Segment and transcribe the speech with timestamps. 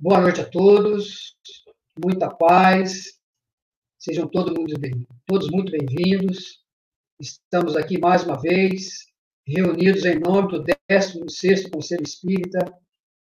[0.00, 1.36] Boa noite a todos,
[2.00, 3.18] muita paz,
[3.98, 6.64] sejam todos muito, bem, todos muito bem-vindos.
[7.20, 9.06] Estamos aqui mais uma vez,
[9.44, 12.60] reunidos em nome do 16º Conselho Espírita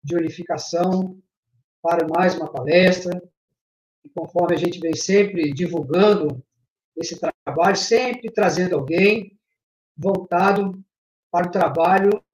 [0.03, 1.21] de Unificação,
[1.83, 3.23] para mais uma palestra.
[4.03, 6.43] E conforme a gente vem sempre divulgando
[6.97, 9.39] esse trabalho, sempre trazendo alguém
[9.95, 10.83] voltado
[11.31, 12.25] para o trabalho,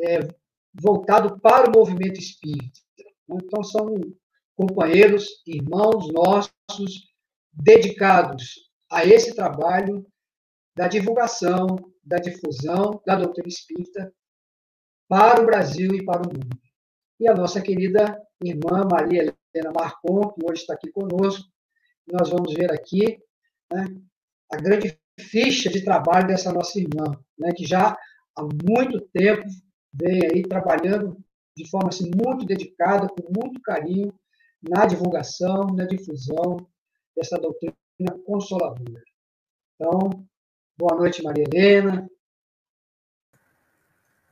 [0.00, 0.26] é,
[0.74, 2.89] voltado para o movimento espírita.
[3.36, 3.94] Então, são
[4.56, 7.10] companheiros, irmãos nossos,
[7.52, 10.06] dedicados a esse trabalho
[10.76, 14.12] da divulgação, da difusão da doutrina espírita
[15.08, 16.58] para o Brasil e para o mundo.
[17.18, 21.44] E a nossa querida irmã Maria Helena Marcon, que hoje está aqui conosco,
[22.10, 23.18] nós vamos ver aqui
[23.72, 23.86] né,
[24.52, 27.96] a grande ficha de trabalho dessa nossa irmã, né, que já
[28.36, 29.44] há muito tempo
[29.92, 31.22] vem aí trabalhando
[31.56, 34.12] de forma assim, muito dedicada, com muito carinho,
[34.62, 36.66] na divulgação, na difusão
[37.16, 37.74] dessa doutrina
[38.24, 39.02] consoladora.
[39.74, 40.26] Então,
[40.76, 42.10] boa noite, Maria Helena.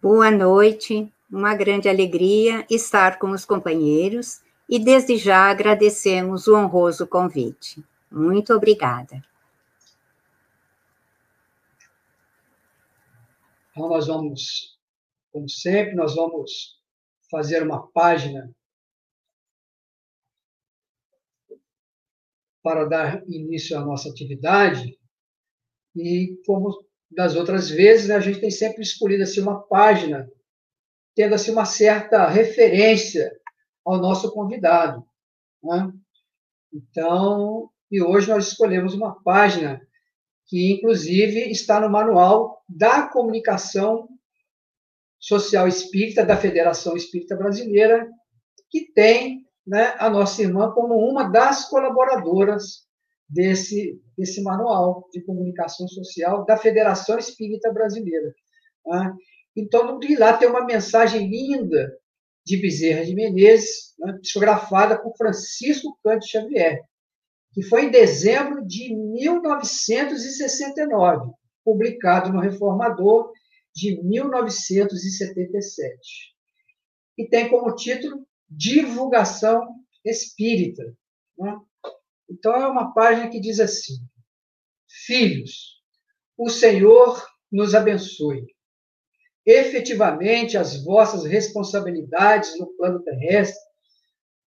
[0.00, 7.06] Boa noite, uma grande alegria estar com os companheiros e desde já agradecemos o honroso
[7.06, 7.82] convite.
[8.10, 9.22] Muito obrigada.
[13.70, 14.78] Então, nós vamos,
[15.32, 16.77] como sempre, nós vamos
[17.30, 18.50] fazer uma página
[22.62, 24.98] para dar início à nossa atividade.
[25.96, 30.30] E, como das outras vezes, né, a gente tem sempre escolhido assim, uma página
[31.14, 33.32] tendo assim, uma certa referência
[33.84, 35.04] ao nosso convidado.
[35.62, 35.92] Né?
[36.72, 39.80] Então, e hoje nós escolhemos uma página
[40.46, 44.08] que, inclusive, está no manual da comunicação
[45.18, 48.08] Social Espírita da Federação Espírita Brasileira,
[48.70, 52.86] que tem né, a nossa irmã como uma das colaboradoras
[53.28, 58.32] desse, desse manual de comunicação social da Federação Espírita Brasileira.
[58.86, 59.12] Né?
[59.56, 61.92] Então, de lá tem uma mensagem linda
[62.46, 66.82] de Bezerra de Menezes, né, psicografada por Francisco Cante Xavier,
[67.52, 71.30] que foi em dezembro de 1969,
[71.62, 73.30] publicado no Reformador
[73.78, 76.34] de 1977.
[77.16, 79.62] E tem como título Divulgação
[80.04, 80.82] Espírita.
[81.38, 81.56] Né?
[82.28, 83.94] Então, é uma página que diz assim:
[85.06, 85.80] Filhos,
[86.36, 88.44] o Senhor nos abençoe.
[89.46, 93.62] Efetivamente, as vossas responsabilidades no plano terrestre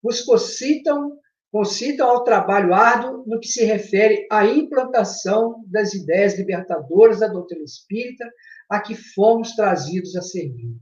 [0.04, 1.18] vos concitam,
[1.52, 7.66] concitam ao trabalho árduo no que se refere à implantação das ideias libertadoras da doutrina
[7.66, 8.26] espírita
[8.70, 10.74] a que fomos trazidos a servir.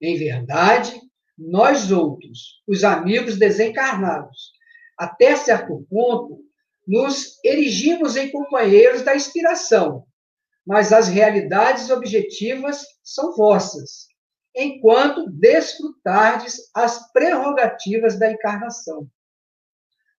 [0.00, 1.00] Em verdade,
[1.38, 4.52] nós outros, os amigos desencarnados,
[4.98, 6.44] até certo ponto,
[6.86, 10.04] nos erigimos em companheiros da inspiração,
[10.66, 14.06] mas as realidades objetivas são vossas,
[14.54, 19.08] enquanto desfrutardes as prerrogativas da encarnação.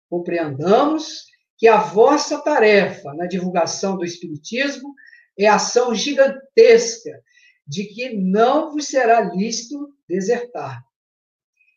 [0.09, 1.25] Compreendamos
[1.57, 4.93] que a vossa tarefa na divulgação do Espiritismo
[5.37, 7.21] é ação gigantesca
[7.65, 10.81] de que não vos será lícito desertar.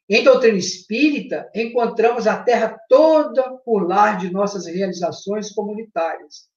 [0.08, 6.48] Em doutrina espírita, encontramos a terra toda por lar de nossas realizações comunitárias.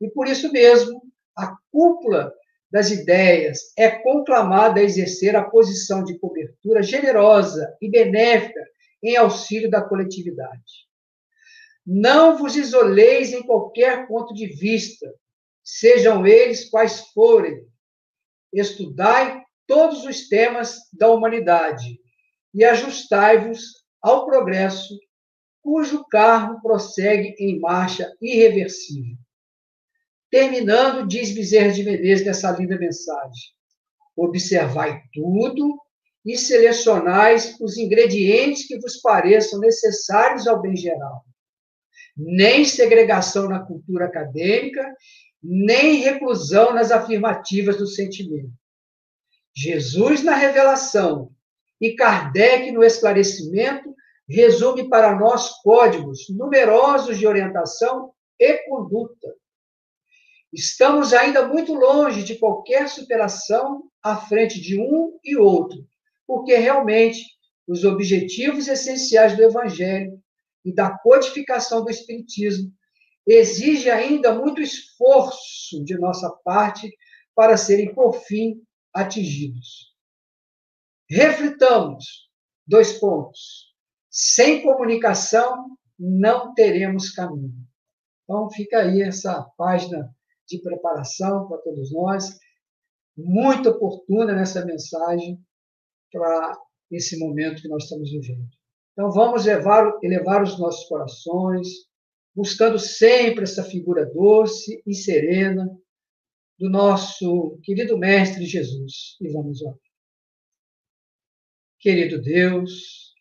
[0.00, 1.02] E por isso mesmo,
[1.36, 2.32] a cúpula
[2.70, 8.60] das ideias é conclamada a exercer a posição de cobertura generosa e benéfica
[9.02, 10.89] em auxílio da coletividade.
[11.92, 15.12] Não vos isoleis em qualquer ponto de vista,
[15.64, 17.66] sejam eles quais forem.
[18.52, 21.98] Estudai todos os temas da humanidade
[22.54, 23.60] e ajustai-vos
[24.00, 24.96] ao progresso,
[25.60, 29.16] cujo carro prossegue em marcha irreversível.
[30.30, 33.50] Terminando, diz Bezerra de Menezes nessa linda mensagem:
[34.14, 35.76] observai tudo
[36.24, 41.24] e selecionais os ingredientes que vos pareçam necessários ao bem geral.
[42.22, 44.86] Nem segregação na cultura acadêmica
[45.42, 48.52] nem reclusão nas afirmativas do sentimento.
[49.56, 51.30] Jesus na revelação
[51.80, 53.94] e Kardec no esclarecimento
[54.28, 59.34] resume para nós códigos numerosos de orientação e conduta.
[60.52, 65.78] Estamos ainda muito longe de qualquer superação à frente de um e outro,
[66.26, 67.24] porque realmente
[67.66, 70.19] os objetivos essenciais do Evangelho
[70.64, 72.72] e da codificação do Espiritismo
[73.26, 76.90] exige ainda muito esforço de nossa parte
[77.34, 78.62] para serem, por fim,
[78.92, 79.94] atingidos.
[81.08, 82.28] Reflitamos,
[82.66, 83.70] dois pontos,
[84.12, 87.54] Sem comunicação, não teremos caminho.
[88.24, 90.12] Então, fica aí essa página
[90.48, 92.36] de preparação para todos nós,
[93.16, 95.40] muito oportuna nessa mensagem
[96.10, 96.58] para
[96.90, 98.48] esse momento que nós estamos vivendo.
[99.00, 101.68] Então, vamos elevar, elevar os nossos corações,
[102.34, 105.74] buscando sempre essa figura doce e serena
[106.58, 109.16] do nosso querido Mestre Jesus.
[109.18, 109.78] E vamos orar.
[111.78, 113.14] Querido Deus,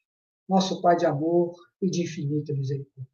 [0.50, 3.08] nosso Pai de amor e de infinita misericórdia.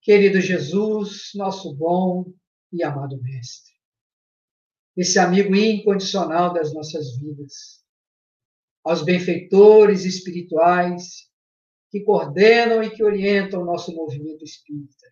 [0.00, 2.32] Querido Jesus, nosso bom
[2.72, 3.74] e amado Mestre,
[4.96, 7.84] esse amigo incondicional das nossas vidas,
[8.86, 11.26] aos benfeitores espirituais
[11.90, 15.06] que coordenam e que orientam o nosso movimento espírita.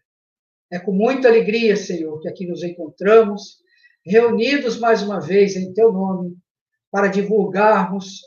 [0.71, 3.59] É com muita alegria, Senhor, que aqui nos encontramos,
[4.07, 6.37] reunidos mais uma vez em Teu nome,
[6.89, 8.21] para divulgarmos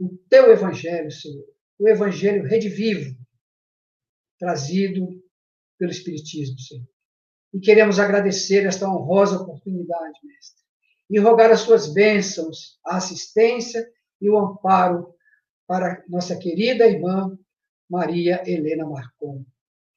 [0.00, 1.44] o Teu Evangelho, Senhor,
[1.78, 3.14] o Evangelho redivivo,
[4.38, 5.06] trazido
[5.78, 6.88] pelo Espiritismo, Senhor.
[7.52, 10.62] E queremos agradecer esta honrosa oportunidade, Mestre,
[11.10, 13.86] e rogar as Suas bênçãos, a assistência
[14.20, 15.14] e o amparo
[15.66, 17.36] para nossa querida irmã
[17.88, 19.44] Maria Helena Marcon.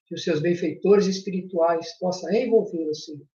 [0.05, 3.25] Que os seus benfeitores espirituais possam envolvê-la, Senhor.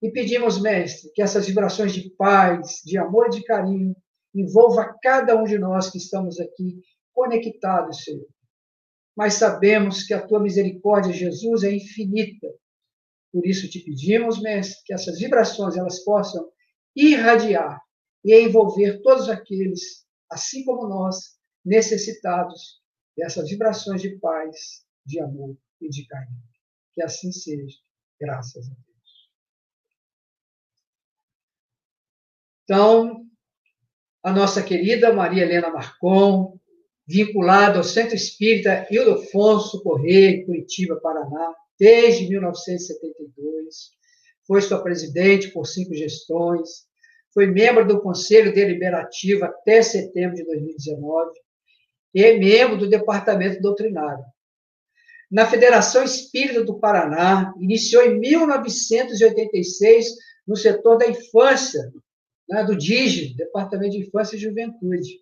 [0.00, 3.94] E pedimos, Mestre, que essas vibrações de paz, de amor e de carinho
[4.34, 6.80] envolva cada um de nós que estamos aqui
[7.12, 8.26] conectados, Senhor.
[9.14, 12.48] Mas sabemos que a tua misericórdia, Jesus, é infinita.
[13.30, 16.48] Por isso te pedimos, Mestre, que essas vibrações elas possam
[16.96, 17.80] irradiar
[18.24, 22.80] e envolver todos aqueles, assim como nós, necessitados
[23.16, 26.42] dessas vibrações de paz, de amor e de carinho.
[26.94, 27.76] Que assim seja,
[28.20, 29.30] graças a Deus.
[32.64, 33.26] Então,
[34.22, 36.58] a nossa querida Maria Helena Marcon,
[37.06, 43.90] vinculada ao Centro Espírita Ildefonso Correia, Curitiba, Paraná, desde 1972.
[44.46, 46.86] Foi sua presidente por cinco gestões,
[47.32, 51.30] foi membro do Conselho Deliberativo até setembro de 2019
[52.14, 54.24] e membro do Departamento Doutrinário.
[55.30, 60.06] Na Federação Espírita do Paraná, iniciou em 1986
[60.46, 61.90] no setor da infância,
[62.46, 65.20] né, do DIGE, Departamento de Infância e Juventude.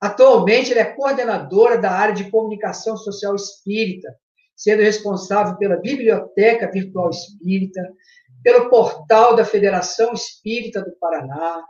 [0.00, 4.14] Atualmente, ela é coordenadora da área de comunicação social espírita,
[4.54, 7.82] sendo responsável pela Biblioteca Virtual Espírita,
[8.46, 11.64] pelo portal da Federação Espírita do Paraná,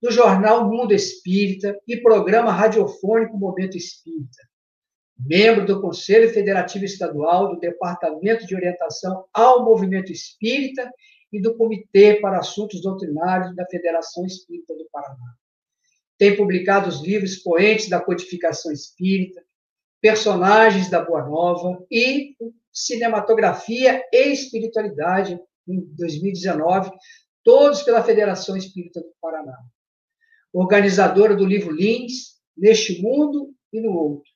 [0.00, 4.40] do jornal Mundo Espírita e programa radiofônico Momento Espírita.
[5.18, 10.88] Membro do Conselho Federativo Estadual do Departamento de Orientação ao Movimento Espírita
[11.32, 15.34] e do Comitê para Assuntos Doutrinários da Federação Espírita do Paraná.
[16.16, 19.42] Tem publicado os livros Poentes da Codificação Espírita,
[20.00, 22.36] Personagens da Boa Nova e
[22.72, 25.36] Cinematografia e Espiritualidade,
[25.68, 26.90] em 2019,
[27.44, 29.56] todos pela Federação Espírita do Paraná.
[30.52, 34.30] Organizadora do livro Lins, Neste Mundo e no Outro.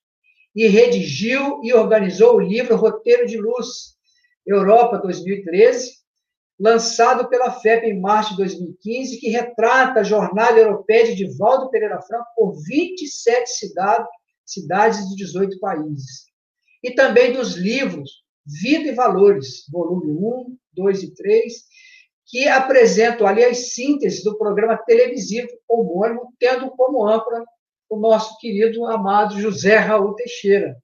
[0.54, 3.94] E redigiu e organizou o livro Roteiro de Luz,
[4.46, 6.04] Europa 2013,
[6.58, 12.00] lançado pela FEP em março de 2015, que retrata a jornada europeia de Divaldo Pereira
[12.02, 14.08] Franco por 27 cidades,
[14.44, 16.26] cidades de 18 países.
[16.82, 21.52] E também dos livros Vida e Valores, volume 1, 2 e 3,
[22.26, 27.44] que apresentam ali as sínteses do programa televisivo homônimo, tendo como âncora
[27.88, 30.76] o nosso querido amado José Raul Teixeira.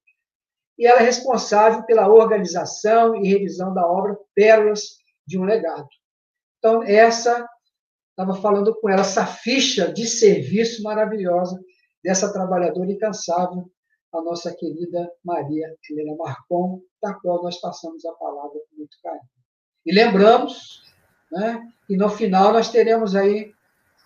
[0.78, 4.82] E ela é responsável pela organização e revisão da obra Pérolas
[5.26, 5.88] de um Legado.
[6.58, 7.48] Então, essa,
[8.10, 11.58] estava falando com ela, essa ficha de serviço maravilhosa
[12.02, 13.70] dessa trabalhadora incansável,
[14.12, 19.39] a nossa querida Maria Helena Marcon, da qual nós passamos a palavra com muito carinho.
[19.84, 20.82] E lembramos,
[21.30, 23.54] né, e no final nós teremos aí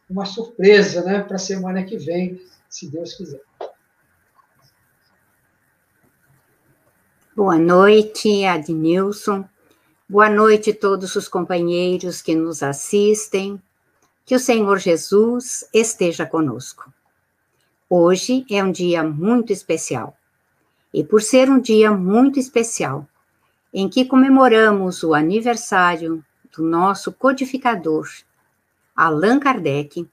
[0.08, 3.42] uma surpresa, né, para a semana que vem, se Deus quiser.
[7.34, 9.44] Boa noite, Adnilson.
[10.08, 13.60] Boa noite a todos os companheiros que nos assistem.
[14.24, 16.92] Que o Senhor Jesus esteja conosco.
[17.90, 20.16] Hoje é um dia muito especial.
[20.92, 23.06] E por ser um dia muito especial,
[23.74, 26.24] em que comemoramos o aniversário
[26.56, 28.08] do nosso codificador,
[28.94, 30.08] Allan Kardec,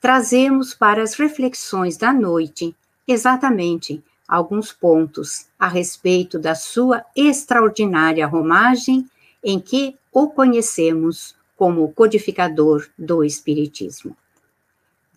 [0.00, 2.74] trazemos para as reflexões da noite
[3.06, 9.06] exatamente alguns pontos a respeito da sua extraordinária romagem
[9.44, 14.16] em que o conhecemos como codificador do Espiritismo.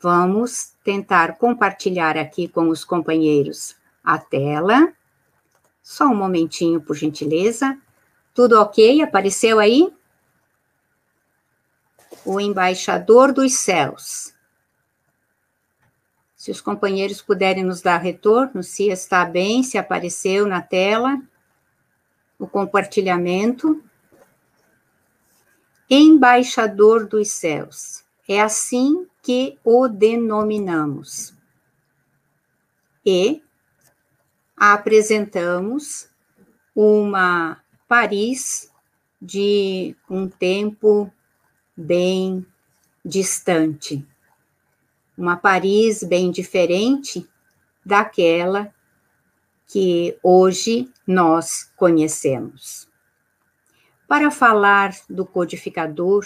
[0.02, 4.94] Vamos tentar compartilhar aqui com os companheiros a tela.
[5.90, 7.76] Só um momentinho, por gentileza.
[8.32, 9.02] Tudo ok?
[9.02, 9.92] Apareceu aí?
[12.24, 14.32] O embaixador dos céus.
[16.36, 21.20] Se os companheiros puderem nos dar retorno, se está bem, se apareceu na tela
[22.38, 23.84] o compartilhamento.
[25.90, 28.04] Embaixador dos céus.
[28.28, 31.34] É assim que o denominamos.
[33.04, 33.42] E
[34.60, 36.10] apresentamos
[36.76, 38.70] uma Paris
[39.22, 41.12] de um tempo
[41.76, 42.46] bem
[43.04, 44.06] distante.
[45.18, 47.28] Uma Paris bem diferente
[47.86, 48.74] daquela
[49.66, 52.88] que hoje nós conhecemos.
[54.08, 56.26] Para falar do codificador,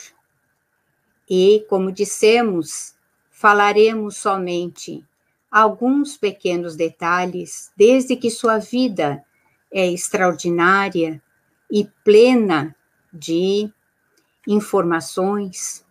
[1.29, 2.95] e, como dissemos,
[3.29, 5.05] falaremos somente
[5.53, 9.23] alguns pequenos detalhes, desde que sua vida
[9.71, 11.21] é extraordinária
[11.71, 12.75] e plena
[13.13, 13.71] de
[14.47, 15.85] informações,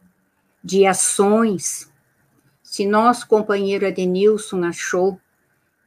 [0.65, 1.89] de ações.
[2.61, 5.21] Se nosso companheiro Adenilson achou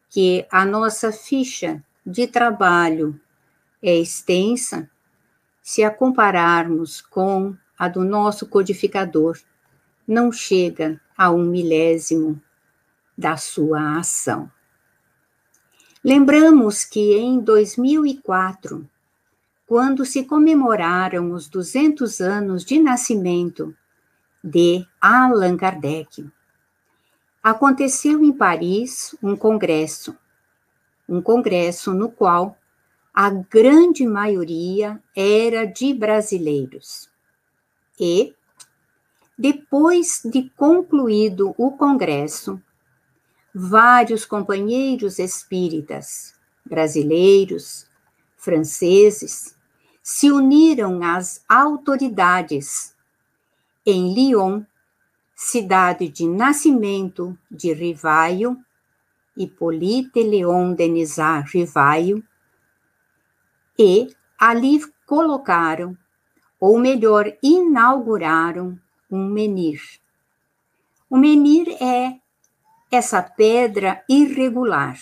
[0.09, 3.19] que a nossa ficha de trabalho
[3.83, 4.89] é extensa,
[5.61, 9.37] se a compararmos com a do nosso codificador,
[10.07, 12.41] não chega a um milésimo
[13.17, 14.51] da sua ação.
[16.03, 18.87] Lembramos que em 2004,
[19.65, 23.75] quando se comemoraram os 200 anos de nascimento
[24.43, 26.29] de Allan Kardec,
[27.41, 30.15] aconteceu em Paris um congresso,
[31.09, 32.55] um congresso no qual
[33.13, 37.09] a grande maioria era de brasileiros.
[37.99, 38.35] E,
[39.37, 42.61] depois de concluído o congresso,
[43.57, 46.35] vários companheiros espíritas,
[46.65, 47.87] brasileiros,
[48.35, 49.55] franceses,
[50.03, 52.93] se uniram às autoridades
[53.85, 54.63] em Lyon,
[55.33, 58.57] cidade de nascimento de Rivaio,
[59.37, 62.21] Hippolyte Leon Denisard Rivaio,
[63.79, 65.97] e ali colocaram,
[66.59, 68.77] ou melhor, inauguraram
[69.09, 69.81] um menir.
[71.09, 72.19] O menir é
[72.91, 74.97] essa pedra irregular.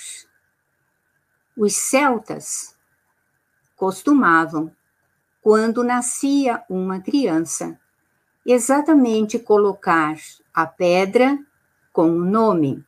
[1.56, 2.76] Os celtas
[3.76, 4.72] costumavam,
[5.42, 7.80] quando nascia uma criança,
[8.46, 10.16] exatamente colocar
[10.54, 11.38] a pedra
[11.92, 12.84] com o nome.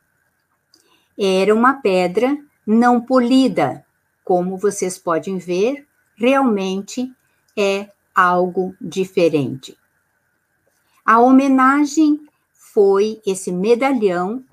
[1.18, 2.36] Era uma pedra
[2.66, 3.84] não polida,
[4.24, 5.86] como vocês podem ver,
[6.16, 7.14] realmente
[7.56, 9.78] é algo diferente.
[11.04, 14.44] A homenagem foi esse medalhão,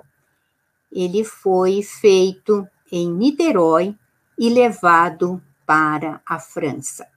[0.94, 3.96] ele foi feito em Niterói
[4.38, 7.08] e levado para a França.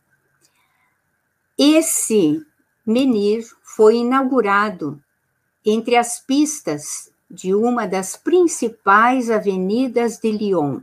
[1.59, 2.45] Esse
[2.87, 5.02] menir foi inaugurado
[5.64, 10.80] entre as pistas de uma das principais avenidas de Lyon,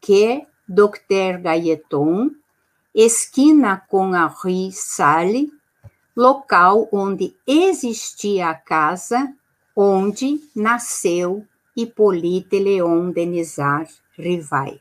[0.00, 2.30] que é Docteur Gailleton,
[2.94, 5.52] esquina com a Rue Salle,
[6.16, 9.32] local onde existia a casa
[9.76, 11.46] onde nasceu
[11.80, 14.80] Hippolyte Leon Denisard Rivail.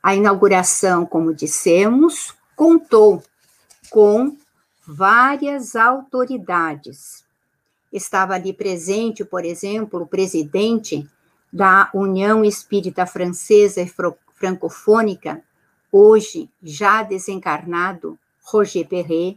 [0.00, 3.20] A inauguração, como dissemos, contou
[3.90, 4.36] com
[4.86, 7.24] várias autoridades.
[7.92, 11.04] Estava ali presente, por exemplo, o presidente
[11.52, 13.92] da União Espírita Francesa e
[14.34, 15.42] Francofônica,
[15.90, 19.36] hoje já desencarnado, Roger Perret,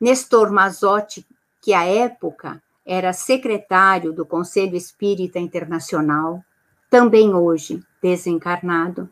[0.00, 1.26] Nestor Mazotti,
[1.60, 6.42] que à época era secretário do Conselho Espírita Internacional,
[6.88, 9.10] também hoje desencarnado.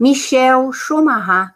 [0.00, 1.54] Michel Chomarrat,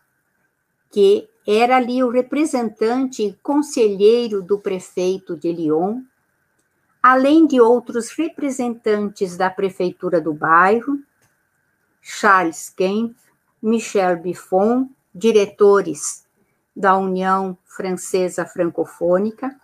[0.91, 6.03] que era ali o representante e conselheiro do prefeito de Lyon,
[7.03, 11.00] além de outros representantes da prefeitura do bairro,
[12.03, 13.19] Charles Kempf,
[13.62, 16.27] Michel Biffon, diretores
[16.77, 19.59] da União Francesa Francofônica,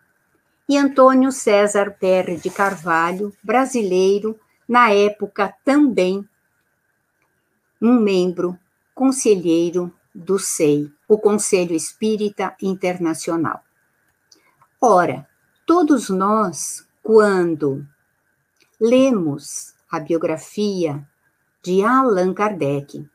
[0.69, 6.27] e Antônio César Perre de Carvalho, brasileiro, na época também
[7.81, 8.59] um membro
[8.95, 13.63] conselheiro do SEI, o Conselho Espírita Internacional.
[14.81, 15.29] Ora,
[15.67, 17.87] todos nós, quando
[18.81, 21.07] lemos a biografia
[21.63, 23.07] de Allan Kardec,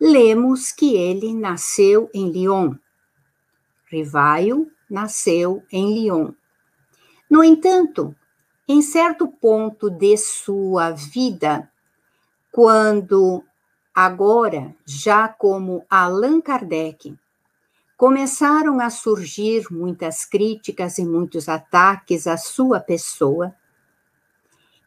[0.00, 2.74] lemos que ele nasceu em Lyon.
[3.86, 6.32] Rivaio nasceu em Lyon.
[7.34, 8.14] No entanto,
[8.68, 11.68] em certo ponto de sua vida,
[12.52, 13.42] quando
[13.92, 17.12] agora, já como Allan Kardec,
[17.96, 23.52] começaram a surgir muitas críticas e muitos ataques à sua pessoa,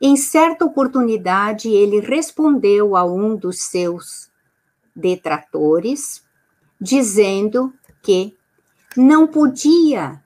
[0.01, 4.31] em certa oportunidade ele respondeu a um dos seus
[4.95, 6.23] detratores,
[6.79, 8.37] dizendo que
[8.95, 10.23] não podia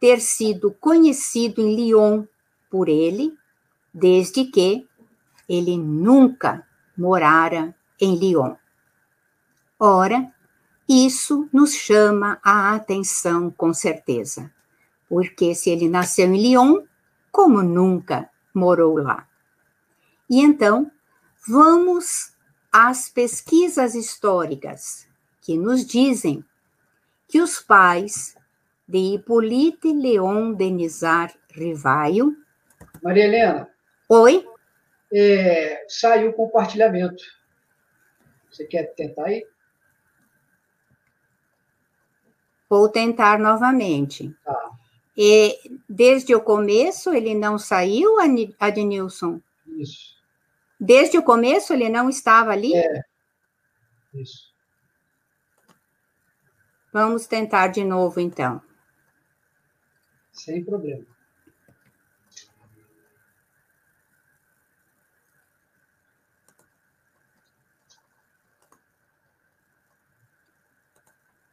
[0.00, 2.24] ter sido conhecido em Lyon
[2.70, 3.36] por ele,
[3.92, 4.86] desde que
[5.48, 8.54] ele nunca morara em Lyon.
[9.78, 10.32] Ora,
[10.88, 14.52] isso nos chama a atenção com certeza,
[15.08, 16.82] porque se ele nasceu em Lyon,
[17.30, 19.26] como nunca morou lá?
[20.28, 20.90] E então,
[21.46, 22.32] vamos
[22.70, 25.06] às pesquisas históricas
[25.40, 26.44] que nos dizem
[27.26, 28.34] que os pais
[28.88, 32.34] de Hippolyte Leon Denizar Rivaio.
[33.02, 33.70] Maria Helena.
[34.08, 34.48] Oi?
[35.12, 37.22] É, saiu o compartilhamento.
[38.50, 39.46] Você quer tentar aí?
[42.68, 44.34] Vou tentar novamente.
[44.44, 44.70] Tá.
[45.16, 48.16] E desde o começo ele não saiu,
[48.58, 49.40] Adnilson?
[49.66, 50.16] Isso.
[50.80, 52.74] Desde o começo ele não estava ali?
[52.74, 53.02] É.
[54.14, 54.48] Isso.
[56.92, 58.62] Vamos tentar de novo, então.
[60.38, 61.04] Sem problema.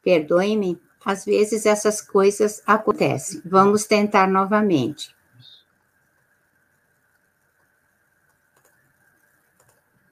[0.04, 3.42] Perdoe-me, às vezes essas coisas acontecem.
[3.44, 5.16] Vamos tentar novamente.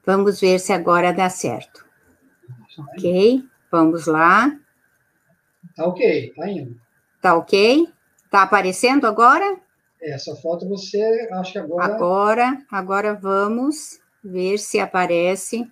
[0.06, 1.86] Vamos ver se agora dá certo.
[2.78, 4.58] Ok, vamos lá.
[5.76, 6.82] Tá ok, tá indo.
[7.22, 7.88] Tá ok?
[8.34, 9.60] Tá aparecendo agora?
[10.02, 11.00] É, só falta você,
[11.34, 11.86] acho que agora.
[11.86, 15.72] Agora, agora vamos ver se aparece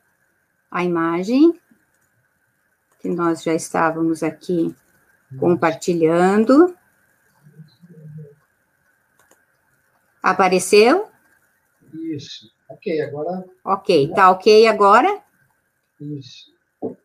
[0.69, 1.59] a imagem
[2.99, 4.75] que nós já estávamos aqui
[5.39, 6.77] compartilhando.
[10.21, 11.09] Apareceu?
[11.91, 12.45] Isso.
[12.69, 13.43] Ok, agora.
[13.65, 15.23] Ok, tá ok agora?
[15.99, 16.51] Isso.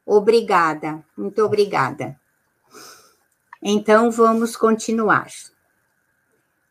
[0.05, 2.21] Obrigada, muito obrigada.
[3.69, 5.27] Então, vamos continuar.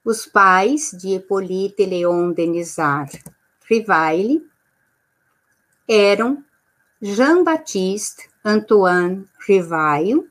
[0.06, 3.22] Os pais de Hippolyte Leon Denisard
[3.70, 4.50] Rivaille
[5.86, 6.42] eram
[7.02, 10.26] Jean-Baptiste Antoine Rivaille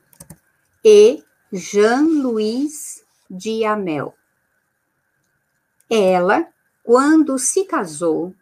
[0.83, 1.23] e
[1.53, 4.15] Jean-Louis Diamel.
[5.87, 6.47] Ela,
[6.83, 8.33] quando se casou,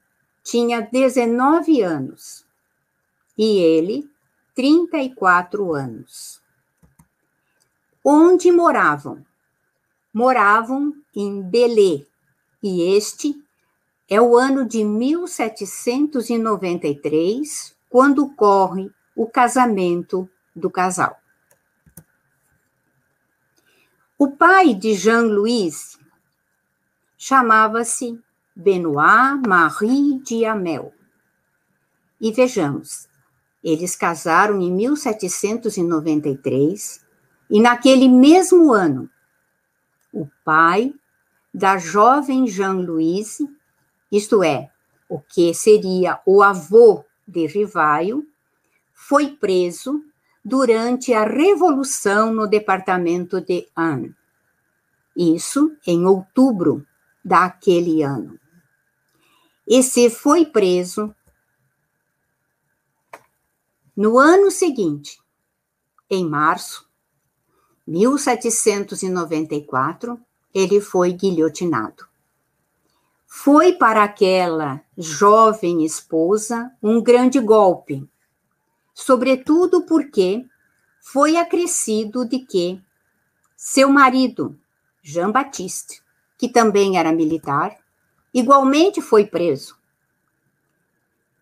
[0.41, 2.45] tinha 19 anos
[3.37, 4.09] e ele
[4.55, 6.42] 34 anos.
[8.05, 9.25] Onde moravam?
[10.13, 12.05] Moravam em Belê,
[12.61, 13.33] e este
[14.09, 21.17] é o ano de 1793, quando ocorre o casamento do casal.
[24.19, 25.97] O pai de Jean-Louis
[27.17, 28.19] chamava-se
[28.53, 30.93] Benoit Marie Diamel.
[32.19, 33.07] E vejamos,
[33.63, 37.02] eles casaram em 1793
[37.53, 39.07] e naquele mesmo ano,
[40.11, 40.91] o pai
[41.53, 43.47] da jovem Jean-Louise,
[44.11, 44.71] isto é,
[45.07, 48.27] o que seria o avô de Rivaio,
[48.91, 50.03] foi preso
[50.43, 54.15] durante a Revolução no departamento de Anne.
[55.15, 56.83] Isso em outubro
[57.23, 58.39] daquele ano.
[59.67, 61.13] E se foi preso
[63.95, 65.21] no ano seguinte,
[66.09, 66.91] em março,
[67.87, 70.19] 1794,
[70.53, 72.05] ele foi guilhotinado.
[73.27, 78.07] Foi para aquela jovem esposa um grande golpe,
[78.93, 80.45] sobretudo porque
[81.01, 82.81] foi acrescido de que
[83.57, 84.57] seu marido,
[85.01, 86.01] Jean Baptiste,
[86.37, 87.77] que também era militar,
[88.33, 89.75] igualmente foi preso.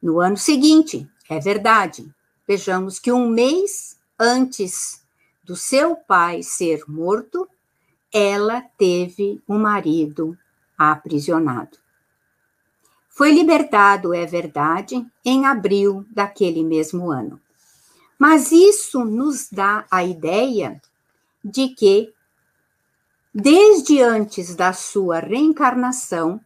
[0.02, 2.12] No ano seguinte, é verdade,
[2.48, 5.01] vejamos que um mês antes
[5.44, 7.48] do seu pai ser morto,
[8.14, 10.38] ela teve um marido
[10.78, 11.78] aprisionado.
[13.10, 17.40] Foi libertado, é verdade, em abril daquele mesmo ano.
[18.18, 20.82] Mas isso nos dá a ideia
[21.44, 22.14] de que,
[23.34, 26.40] desde antes da sua reencarnação,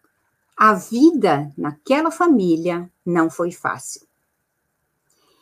[0.57, 4.07] a vida naquela família não foi fácil.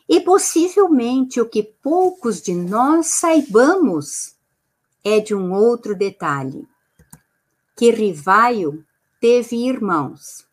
[0.07, 4.35] E possivelmente o que poucos de nós saibamos
[5.03, 6.67] é de um outro detalhe:
[7.75, 8.85] que Rivaio
[9.19, 10.45] teve irmãos.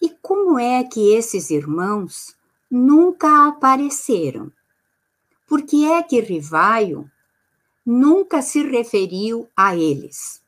[0.00, 2.36] E como é que esses irmãos
[2.70, 4.52] nunca apareceram?
[5.46, 7.10] Por que é que Rivaio
[7.84, 10.42] nunca se referiu a eles?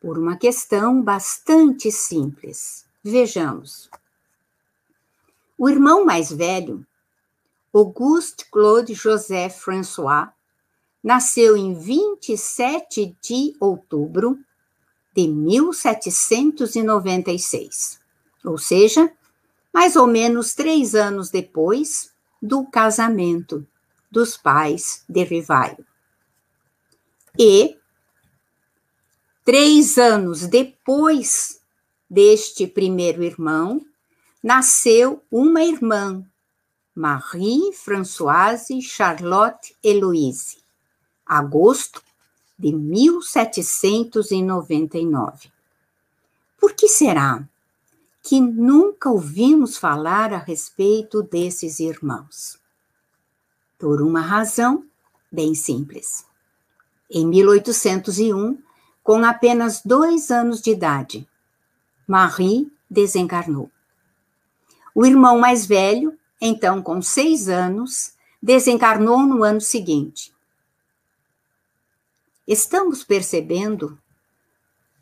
[0.00, 2.86] Por uma questão bastante simples.
[3.02, 3.90] Vejamos.
[5.58, 6.86] O irmão mais velho,
[7.72, 10.30] Auguste Claude Joseph François,
[11.02, 14.38] nasceu em 27 de outubro
[15.14, 17.98] de 1796,
[18.44, 19.10] ou seja,
[19.72, 23.66] mais ou menos três anos depois do casamento
[24.10, 25.86] dos pais de Rivaio.
[27.38, 27.78] E,
[29.44, 31.62] três anos depois
[32.10, 33.85] deste primeiro irmão,
[34.46, 36.24] nasceu uma irmã,
[36.94, 40.58] Marie-Françoise Charlotte Heloise,
[41.26, 42.00] agosto
[42.56, 45.50] de 1799.
[46.60, 47.44] Por que será
[48.22, 52.56] que nunca ouvimos falar a respeito desses irmãos?
[53.76, 54.86] Por uma razão
[55.30, 56.24] bem simples.
[57.10, 58.62] Em 1801,
[59.02, 61.28] com apenas dois anos de idade,
[62.06, 63.72] Marie desencarnou.
[64.98, 70.32] O irmão mais velho, então com seis anos, desencarnou no ano seguinte.
[72.48, 73.98] Estamos percebendo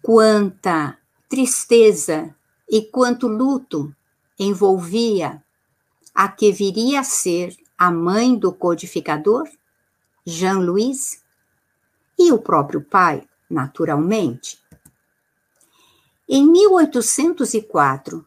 [0.03, 2.35] quanta tristeza
[2.69, 3.95] e quanto luto
[4.37, 5.41] envolvia
[6.13, 9.49] a que viria a ser a mãe do codificador,
[10.27, 11.23] Jean-Louis,
[12.19, 14.59] e o próprio pai, naturalmente.
[16.29, 18.27] Em 1804,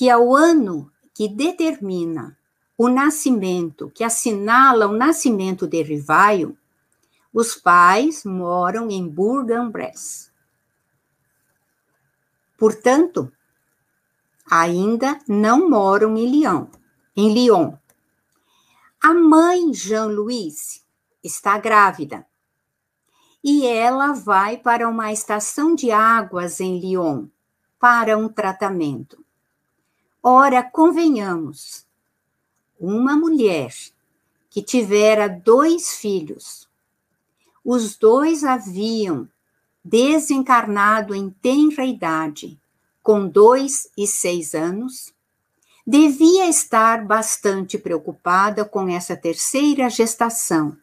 [0.00, 2.34] que é o ano que determina
[2.78, 6.56] o nascimento, que assinala o nascimento de Rivaio,
[7.34, 10.30] os pais moram em Bourg-en-Bresse.
[12.56, 13.30] Portanto,
[14.50, 16.68] ainda não moram em Lyon,
[17.14, 17.74] em Lyon.
[19.02, 20.80] A mãe Jean-Louise
[21.22, 22.26] está grávida
[23.44, 27.26] e ela vai para uma estação de águas em Lyon
[27.78, 29.22] para um tratamento.
[30.22, 31.86] Ora, convenhamos,
[32.78, 33.74] uma mulher
[34.50, 36.68] que tivera dois filhos,
[37.64, 39.26] os dois haviam
[39.82, 42.60] desencarnado em tenra idade,
[43.02, 45.10] com dois e seis anos,
[45.86, 50.76] devia estar bastante preocupada com essa terceira gestação.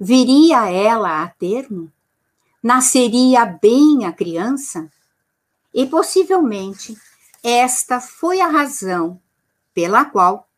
[0.00, 1.92] Viria ela a termo?
[2.62, 4.90] Nasceria bem a criança?
[5.74, 6.96] E possivelmente
[7.46, 9.20] esta foi a razão
[9.74, 10.48] pela qual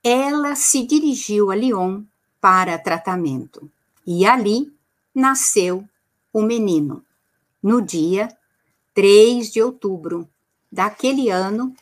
[0.00, 2.04] ela se dirigiu a Lyon
[2.40, 3.68] para tratamento.
[4.06, 4.72] E ali
[5.12, 5.84] nasceu
[6.32, 7.04] o menino,
[7.60, 8.28] no dia
[8.92, 10.28] 3 de outubro
[10.70, 11.74] daquele ano,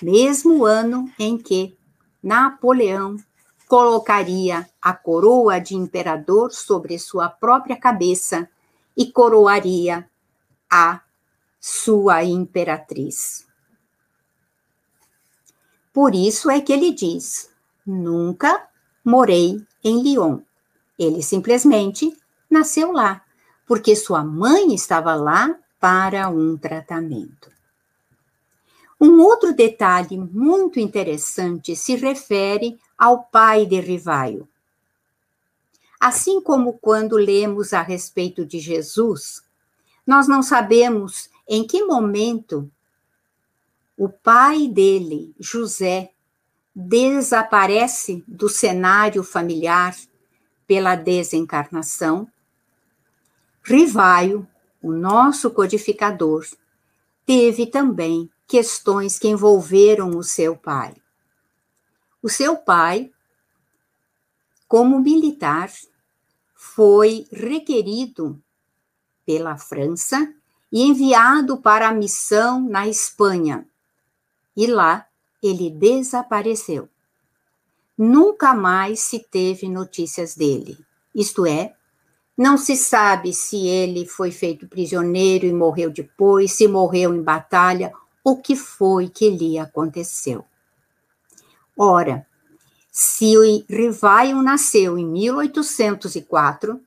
[0.00, 1.76] mesmo ano em que
[2.20, 3.16] Napoleão
[3.68, 8.48] colocaria a coroa de imperador sobre sua própria cabeça
[8.96, 10.08] e coroaria
[10.70, 11.01] a
[11.64, 13.46] sua imperatriz.
[15.92, 17.50] Por isso é que ele diz:
[17.86, 18.66] Nunca
[19.04, 20.40] morei em Lyon.
[20.98, 22.12] Ele simplesmente
[22.50, 23.22] nasceu lá,
[23.64, 27.52] porque sua mãe estava lá para um tratamento.
[29.00, 34.48] Um outro detalhe muito interessante se refere ao pai de Rivaio.
[36.00, 39.42] Assim como quando lemos a respeito de Jesus,
[40.04, 42.70] nós não sabemos em que momento
[43.96, 46.12] o pai dele, José,
[46.74, 49.94] desaparece do cenário familiar
[50.66, 52.26] pela desencarnação.
[53.62, 54.48] Rivaio,
[54.82, 56.46] o nosso codificador,
[57.26, 60.94] teve também questões que envolveram o seu pai.
[62.22, 63.12] O seu pai,
[64.66, 65.70] como militar,
[66.54, 68.42] foi requerido
[69.24, 70.34] pela França
[70.72, 73.66] e enviado para a missão na Espanha.
[74.56, 75.06] E lá
[75.42, 76.88] ele desapareceu.
[77.98, 80.78] Nunca mais se teve notícias dele.
[81.14, 81.74] Isto é,
[82.36, 87.92] não se sabe se ele foi feito prisioneiro e morreu depois, se morreu em batalha,
[88.24, 90.44] o que foi que lhe aconteceu.
[91.76, 92.26] Ora,
[92.90, 96.80] se o Rivaio nasceu em 1804,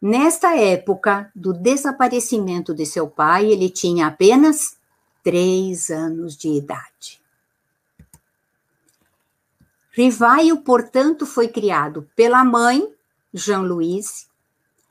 [0.00, 4.76] Nesta época do desaparecimento de seu pai, ele tinha apenas
[5.22, 7.20] três anos de idade.
[9.90, 12.86] Rivaio, portanto, foi criado pela mãe,
[13.32, 14.26] Jean-Louise,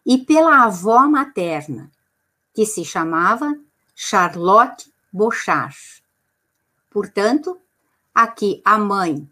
[0.04, 1.92] e pela avó materna,
[2.54, 3.56] que se chamava
[3.96, 6.04] Charlotte Bochard.
[6.90, 7.60] Portanto,
[8.14, 9.30] aqui a mãe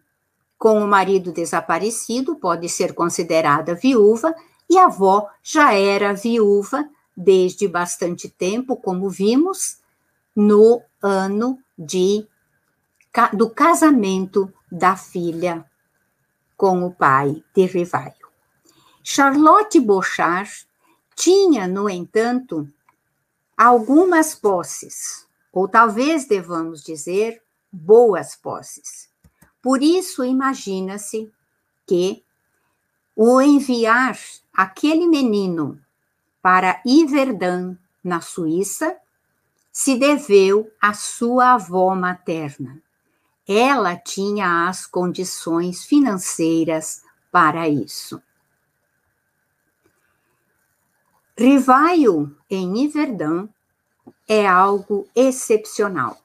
[0.58, 4.34] com o marido desaparecido pode ser considerada viúva
[4.70, 9.78] e a avó já era viúva desde bastante tempo, como vimos,
[10.36, 12.28] no ano de,
[13.34, 15.64] do casamento da filha
[16.58, 18.28] com o pai de Rivaio.
[19.04, 20.66] Charlotte Bochard
[21.16, 22.68] tinha, no entanto,
[23.58, 29.10] algumas posses, ou talvez devamos dizer boas posses.
[29.62, 31.32] Por isso, imagina-se
[31.86, 32.24] que
[33.16, 34.18] o enviar
[34.54, 35.80] aquele menino
[36.42, 38.98] para Iverdun, na Suíça,
[39.72, 42.82] se deveu à sua avó materna.
[43.48, 48.22] Ela tinha as condições financeiras para isso.
[51.36, 53.50] Rivaio em Iverdun
[54.28, 56.22] é algo excepcional.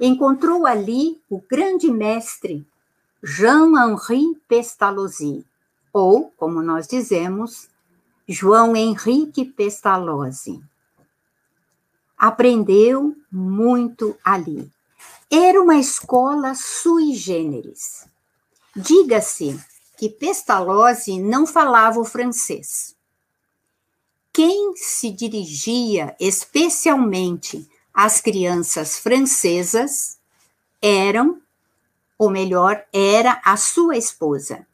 [0.00, 2.66] Encontrou ali o grande mestre
[3.22, 5.44] Jean-Henri Pestalozzi,
[5.98, 7.68] ou, como nós dizemos,
[8.26, 10.62] João Henrique Pestalozzi.
[12.16, 14.70] Aprendeu muito ali.
[15.30, 18.06] Era uma escola sui generis.
[18.74, 19.58] Diga-se
[19.96, 22.96] que Pestalozzi não falava o francês.
[24.32, 30.18] Quem se dirigia especialmente às crianças francesas
[30.80, 31.42] eram,
[32.16, 34.64] ou melhor, era a sua esposa.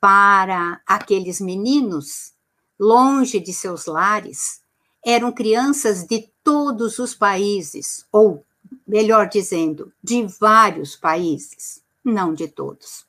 [0.00, 2.32] Para aqueles meninos,
[2.78, 4.60] longe de seus lares,
[5.04, 8.44] eram crianças de todos os países, ou
[8.86, 13.06] melhor dizendo, de vários países, não de todos.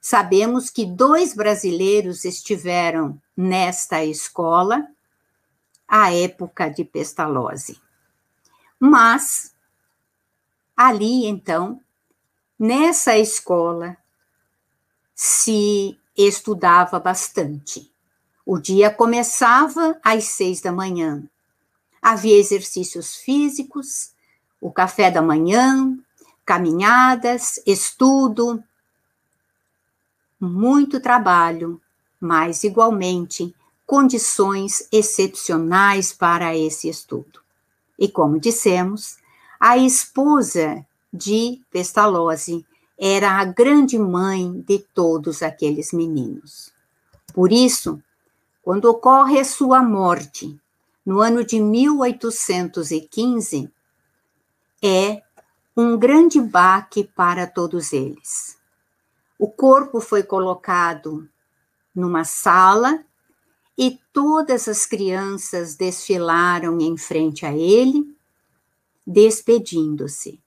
[0.00, 4.86] Sabemos que dois brasileiros estiveram nesta escola
[5.86, 7.78] à época de Pestalozzi.
[8.78, 9.54] Mas,
[10.74, 11.80] ali então,
[12.58, 13.96] nessa escola,
[15.22, 17.92] se estudava bastante.
[18.46, 21.22] O dia começava às seis da manhã.
[22.00, 24.12] Havia exercícios físicos,
[24.58, 25.94] o café da manhã,
[26.42, 28.64] caminhadas, estudo,
[30.40, 31.78] muito trabalho,
[32.18, 33.54] mas igualmente
[33.86, 37.42] condições excepcionais para esse estudo.
[37.98, 39.18] E como dissemos,
[39.60, 42.64] a esposa de Pestalozzi
[43.02, 46.70] era a grande mãe de todos aqueles meninos.
[47.32, 47.98] Por isso,
[48.62, 50.60] quando ocorre a sua morte,
[51.06, 53.72] no ano de 1815,
[54.82, 55.22] é
[55.74, 58.58] um grande baque para todos eles.
[59.38, 61.26] O corpo foi colocado
[61.94, 63.02] numa sala
[63.78, 68.14] e todas as crianças desfilaram em frente a ele,
[69.06, 70.38] despedindo-se.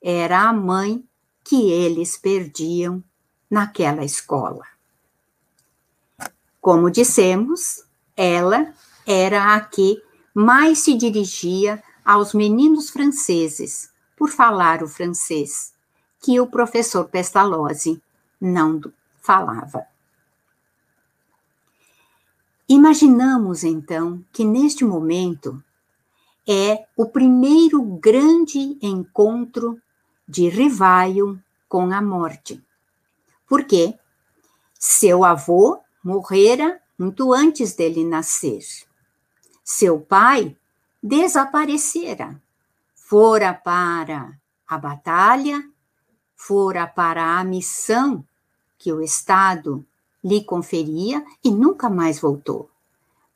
[0.00, 1.04] Era a mãe
[1.44, 3.02] que eles perdiam
[3.50, 4.64] naquela escola.
[6.60, 7.84] Como dissemos,
[8.16, 8.74] ela
[9.06, 10.02] era a que
[10.34, 15.72] mais se dirigia aos meninos franceses por falar o francês,
[16.20, 18.00] que o professor Pestalozzi
[18.40, 18.80] não
[19.20, 19.86] falava.
[22.68, 25.62] Imaginamos então que neste momento
[26.46, 29.80] é o primeiro grande encontro
[30.30, 32.62] de Rivaio com a morte.
[33.48, 33.98] Porque
[34.78, 38.60] seu avô morrera muito antes dele nascer.
[39.64, 40.56] Seu pai
[41.02, 42.40] desaparecera,
[42.94, 44.38] fora para
[44.68, 45.68] a batalha,
[46.36, 48.24] fora para a missão
[48.78, 49.84] que o Estado
[50.22, 52.70] lhe conferia e nunca mais voltou.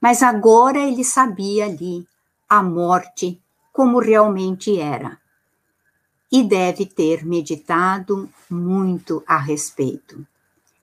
[0.00, 2.06] Mas agora ele sabia ali
[2.48, 5.23] a morte como realmente era.
[6.34, 10.26] E deve ter meditado muito a respeito.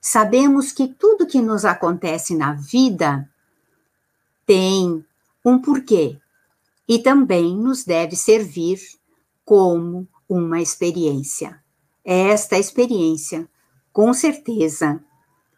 [0.00, 3.28] Sabemos que tudo que nos acontece na vida
[4.46, 5.04] tem
[5.44, 6.18] um porquê
[6.88, 8.80] e também nos deve servir
[9.44, 11.62] como uma experiência.
[12.04, 13.46] Esta experiência
[13.92, 15.04] com certeza,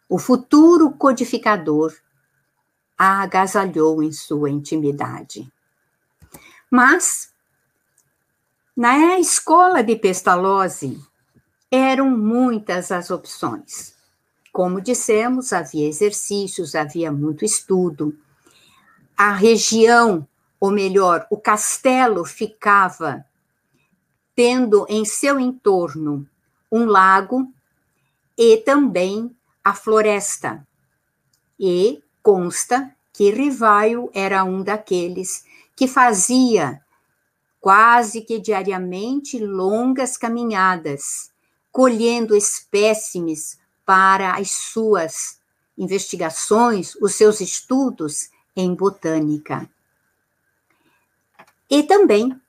[0.09, 1.95] o futuro codificador
[2.97, 5.49] a agasalhou em sua intimidade.
[6.69, 7.33] Mas,
[8.75, 10.99] na escola de Pestalozzi,
[11.71, 13.95] eram muitas as opções.
[14.51, 18.17] Como dissemos, havia exercícios, havia muito estudo.
[19.17, 20.27] A região,
[20.59, 23.25] ou melhor, o castelo ficava
[24.35, 26.27] tendo em seu entorno
[26.69, 27.49] um lago
[28.37, 29.33] e também
[29.63, 30.67] a floresta.
[31.57, 36.81] E consta que Rivaio era um daqueles que fazia
[37.65, 41.31] quase que diariamente longas caminhadas,
[41.71, 45.41] colhendo espécimes para as suas
[45.75, 49.67] investigações, os seus estudos em botânica.
[51.67, 52.39] E também,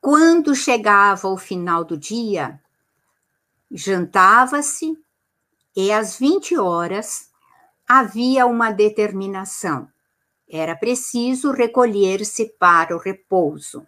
[0.00, 2.62] quando chegava o final do dia,
[3.68, 4.96] jantava-se
[5.74, 7.32] e às 20 horas
[7.84, 9.88] havia uma determinação.
[10.50, 13.86] Era preciso recolher-se para o repouso.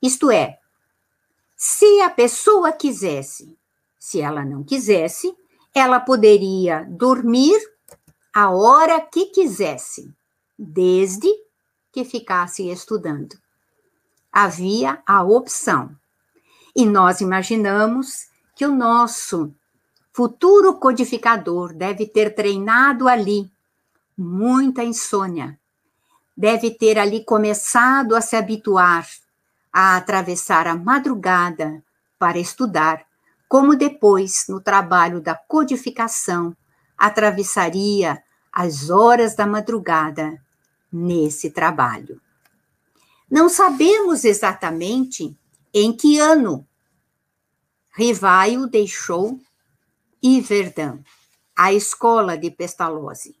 [0.00, 0.58] Isto é,
[1.56, 3.56] se a pessoa quisesse,
[3.98, 5.36] se ela não quisesse,
[5.74, 7.58] ela poderia dormir
[8.32, 10.12] a hora que quisesse,
[10.56, 11.28] desde
[11.90, 13.36] que ficasse estudando.
[14.30, 15.90] Havia a opção.
[16.76, 19.52] E nós imaginamos que o nosso
[20.12, 23.50] futuro codificador deve ter treinado ali
[24.16, 25.58] muita insônia,
[26.38, 29.04] deve ter ali começado a se habituar
[29.72, 31.82] a atravessar a madrugada
[32.16, 33.04] para estudar
[33.48, 36.56] como depois, no trabalho da codificação,
[36.96, 38.22] atravessaria
[38.52, 40.40] as horas da madrugada
[40.92, 42.20] nesse trabalho.
[43.30, 45.36] Não sabemos exatamente
[45.72, 46.66] em que ano
[47.96, 49.40] Rivaio deixou
[50.22, 51.00] Iverdun,
[51.56, 53.36] a escola de Pestalozzi.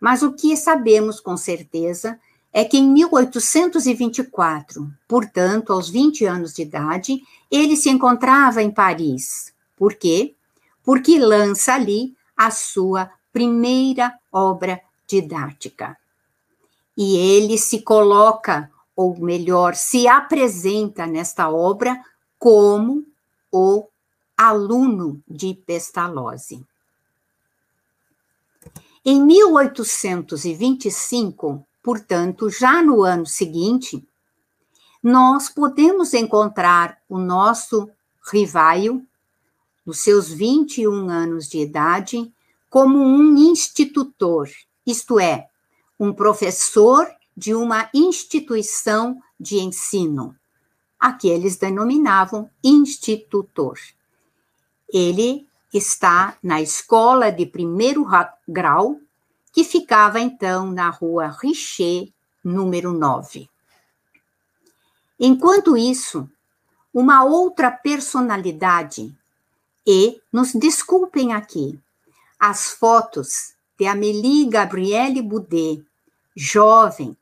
[0.00, 2.18] Mas o que sabemos com certeza
[2.52, 9.52] é que em 1824, portanto, aos 20 anos de idade, ele se encontrava em Paris.
[9.76, 10.34] Por quê?
[10.82, 15.96] Porque lança ali a sua primeira obra didática.
[16.96, 22.02] E ele se coloca, ou melhor, se apresenta nesta obra
[22.38, 23.06] como
[23.52, 23.86] o
[24.36, 26.66] aluno de Pestalozzi.
[29.04, 34.06] Em 1825, portanto, já no ano seguinte,
[35.02, 37.88] nós podemos encontrar o nosso
[38.30, 39.06] rivaio,
[39.84, 42.32] nos seus 21 anos de idade,
[42.68, 44.48] como um institutor,
[44.86, 45.48] isto é,
[45.98, 50.36] um professor de uma instituição de ensino.
[50.98, 53.78] Aqui eles denominavam institutor.
[54.92, 58.06] Ele está na escola de primeiro
[58.46, 59.00] grau
[59.52, 63.48] que ficava então na rua Richer, número 9.
[65.18, 66.28] Enquanto isso,
[66.94, 69.14] uma outra personalidade,
[69.86, 71.78] e nos desculpem aqui,
[72.38, 75.84] as fotos de Amélie Gabrielle Boudet,
[76.34, 77.16] jovem,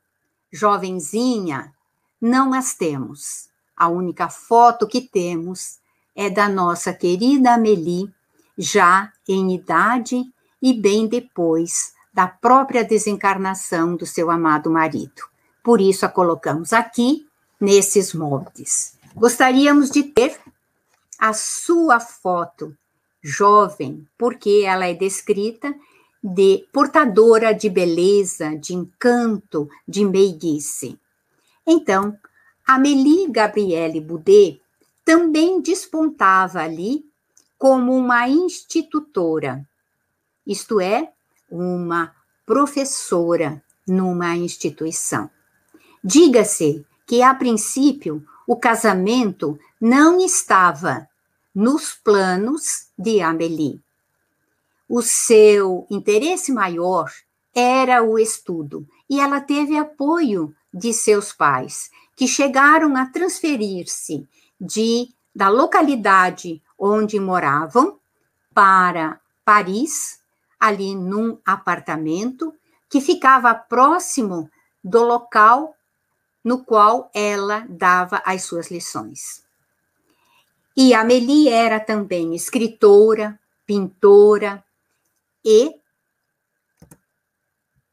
[0.51, 1.73] jovenzinha,
[2.21, 3.49] não as temos.
[3.75, 5.79] A única foto que temos
[6.15, 8.13] é da nossa querida Amélie,
[8.57, 10.21] já em idade
[10.61, 15.23] e bem depois da própria desencarnação do seu amado marido.
[15.63, 17.27] Por isso a colocamos aqui
[17.59, 18.97] nesses moldes.
[19.15, 20.39] Gostaríamos de ter
[21.19, 22.75] a sua foto
[23.21, 25.75] jovem, porque ela é descrita
[26.23, 30.99] de portadora de beleza, de encanto, de meiguice.
[31.65, 32.17] Então,
[32.65, 34.61] Amélie Gabrielle Boudet
[35.03, 37.05] também despontava ali
[37.57, 39.67] como uma institutora,
[40.45, 41.11] isto é,
[41.49, 42.13] uma
[42.45, 45.29] professora numa instituição.
[46.03, 51.07] Diga-se que, a princípio, o casamento não estava
[51.53, 53.81] nos planos de Amélie.
[54.87, 57.11] O seu interesse maior
[57.53, 64.27] era o estudo e ela teve apoio de seus pais, que chegaram a transferir-se
[64.59, 67.97] de da localidade onde moravam
[68.53, 70.19] para Paris
[70.59, 72.53] ali num apartamento
[72.89, 74.49] que ficava próximo
[74.83, 75.75] do local
[76.43, 79.43] no qual ela dava as suas lições.
[80.75, 84.63] E Amélie era também escritora, pintora
[85.43, 85.75] e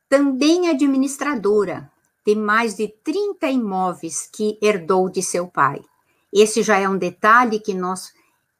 [0.09, 1.91] também administradora
[2.25, 5.85] de mais de 30 imóveis que herdou de seu pai.
[6.33, 8.13] Esse já é um detalhe que nós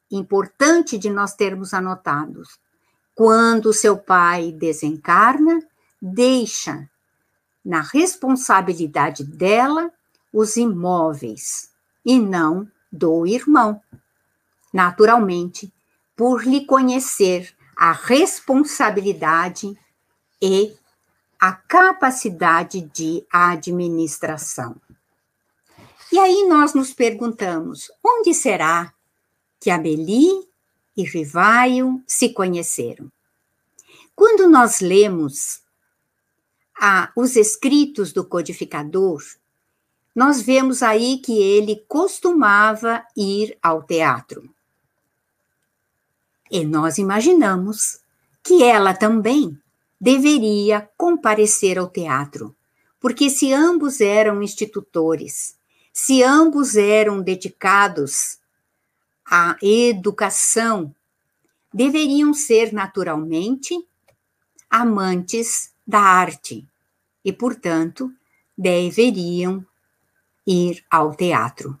[0.09, 2.59] importante de nós termos anotados.
[3.17, 5.59] Quando seu pai desencarna,
[5.99, 6.87] deixa
[7.65, 9.91] na responsabilidade dela
[10.31, 11.71] os imóveis
[12.05, 13.81] e não do irmão.
[14.71, 15.73] Naturalmente,
[16.15, 19.75] por lhe conhecer a responsabilidade
[20.39, 20.75] e
[21.39, 24.79] a capacidade de administração.
[26.11, 28.93] E aí nós nos perguntamos: onde será
[29.59, 30.46] que Amélie
[30.97, 33.11] e Rivaio se conheceram.
[34.15, 35.61] Quando nós lemos
[37.15, 39.21] os escritos do codificador,
[40.15, 44.49] nós vemos aí que ele costumava ir ao teatro.
[46.49, 47.99] E nós imaginamos
[48.43, 49.55] que ela também
[50.01, 52.55] deveria comparecer ao teatro,
[52.99, 55.55] porque se ambos eram institutores,
[55.93, 58.39] se ambos eram dedicados
[59.29, 60.95] à educação,
[61.73, 63.75] deveriam ser naturalmente
[64.69, 66.67] amantes da arte
[67.23, 68.11] e, portanto,
[68.57, 69.65] deveriam
[70.45, 71.79] ir ao teatro.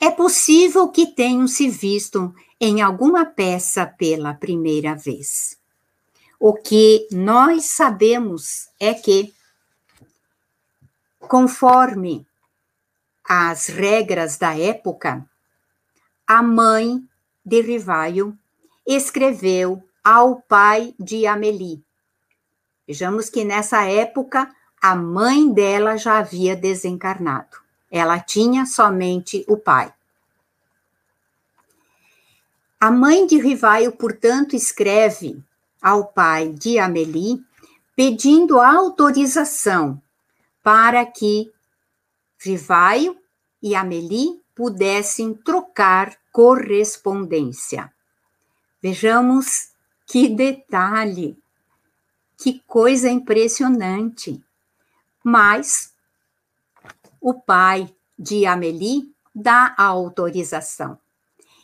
[0.00, 5.58] É possível que tenham se visto em alguma peça pela primeira vez.
[6.38, 9.32] O que nós sabemos é que,
[11.20, 12.26] conforme
[13.22, 15.29] as regras da época,
[16.32, 17.04] a mãe
[17.44, 18.38] de Rivaio
[18.86, 21.82] escreveu ao pai de Amélie.
[22.86, 24.48] Vejamos que nessa época
[24.80, 27.56] a mãe dela já havia desencarnado.
[27.90, 29.92] Ela tinha somente o pai.
[32.78, 35.42] A mãe de Rivaio, portanto, escreve
[35.82, 37.44] ao pai de Amélie
[37.96, 40.00] pedindo autorização
[40.62, 41.52] para que
[42.38, 43.18] Rivaio
[43.60, 47.92] e Amélie pudessem trocar correspondência.
[48.82, 49.70] Vejamos
[50.06, 51.38] que detalhe,
[52.36, 54.42] que coisa impressionante.
[55.22, 55.94] Mas
[57.20, 60.98] o pai de Amélie dá a autorização.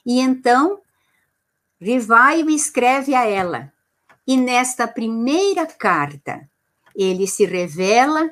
[0.04, 0.80] E então
[1.80, 3.72] Rivaio escreve a ela,
[4.26, 6.48] e nesta primeira carta
[6.94, 8.30] ele se revela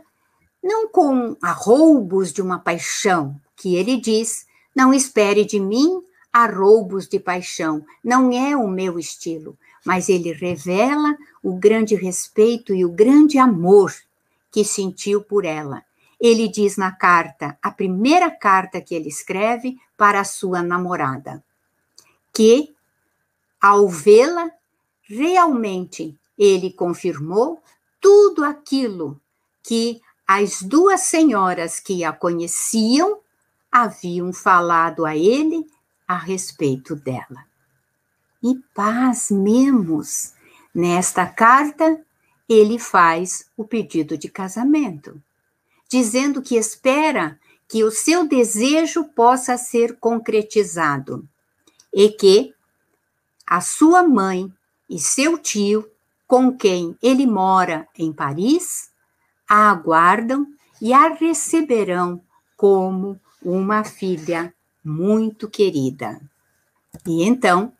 [0.62, 6.02] não com arroubos de uma paixão, que ele diz: não espere de mim
[6.34, 9.56] arroubos de paixão, não é o meu estilo,
[9.86, 13.94] mas ele revela o grande respeito e o grande amor
[14.50, 15.84] que sentiu por ela.
[16.20, 21.44] Ele diz na carta, a primeira carta que ele escreve para a sua namorada,
[22.32, 22.74] que
[23.60, 24.50] ao vê-la,
[25.02, 27.62] realmente ele confirmou
[28.00, 29.20] tudo aquilo
[29.62, 33.18] que as duas senhoras que a conheciam
[33.70, 35.64] haviam falado a ele
[36.06, 37.44] a respeito dela.
[38.42, 40.34] E pasmemos,
[40.74, 42.00] nesta carta,
[42.48, 45.20] ele faz o pedido de casamento,
[45.88, 47.38] dizendo que espera
[47.68, 51.26] que o seu desejo possa ser concretizado
[51.92, 52.54] e que
[53.46, 54.52] a sua mãe
[54.88, 55.88] e seu tio,
[56.26, 58.90] com quem ele mora em Paris,
[59.48, 60.46] a aguardam
[60.80, 62.20] e a receberão
[62.56, 66.20] como uma filha muito querida.
[67.06, 67.72] E então,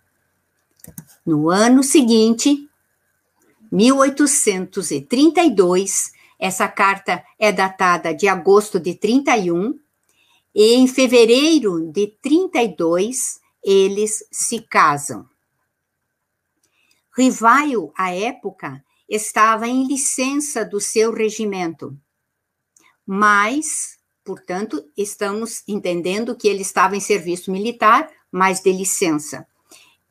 [1.25, 2.69] no ano seguinte,
[3.71, 9.79] 1832, essa carta é datada de agosto de 31,
[10.55, 15.27] e em fevereiro de 32, eles se casam.
[17.17, 21.97] Rivaio, à época, estava em licença do seu regimento,
[23.07, 29.47] mas Portanto, estamos entendendo que ele estava em serviço militar, mas de licença.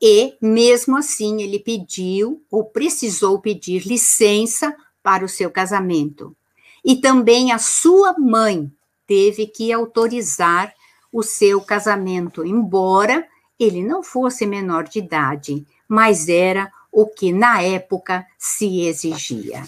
[0.00, 6.36] E, mesmo assim, ele pediu ou precisou pedir licença para o seu casamento.
[6.84, 8.70] E também a sua mãe
[9.06, 10.72] teve que autorizar
[11.12, 13.26] o seu casamento, embora
[13.58, 19.66] ele não fosse menor de idade, mas era o que na época se exigia.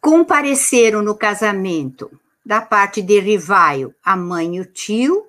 [0.00, 2.10] Compareceram no casamento,
[2.44, 5.26] da parte de Rivaio, a mãe e o tio,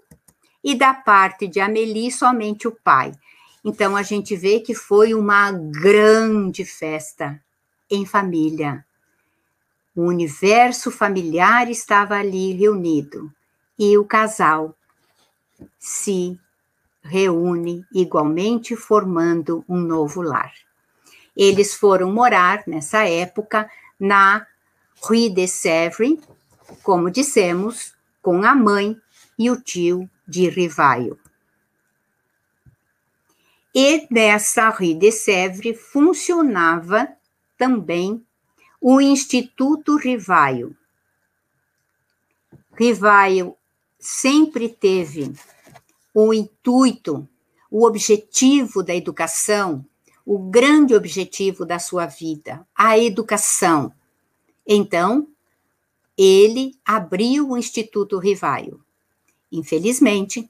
[0.63, 3.11] e da parte de Amélie, somente o pai.
[3.65, 7.39] Então, a gente vê que foi uma grande festa
[7.89, 8.85] em família.
[9.95, 13.29] O universo familiar estava ali reunido
[13.77, 14.75] e o casal
[15.77, 16.39] se
[17.03, 20.53] reúne igualmente, formando um novo lar.
[21.35, 23.69] Eles foram morar, nessa época,
[23.99, 24.47] na
[25.01, 26.19] Rue de Sèvres,
[26.83, 28.95] como dissemos, com a mãe
[29.37, 31.19] e o tio de Rivaio.
[33.73, 37.07] E nessa Rue de Sèvres funcionava
[37.57, 38.23] também
[38.79, 40.75] o Instituto Rivaio.
[42.77, 43.55] Rivaio
[43.99, 45.33] sempre teve
[46.13, 47.27] o intuito,
[47.69, 49.85] o objetivo da educação,
[50.25, 53.93] o grande objetivo da sua vida, a educação.
[54.67, 55.27] Então,
[56.17, 58.83] ele abriu o Instituto Rivaio.
[59.51, 60.49] Infelizmente,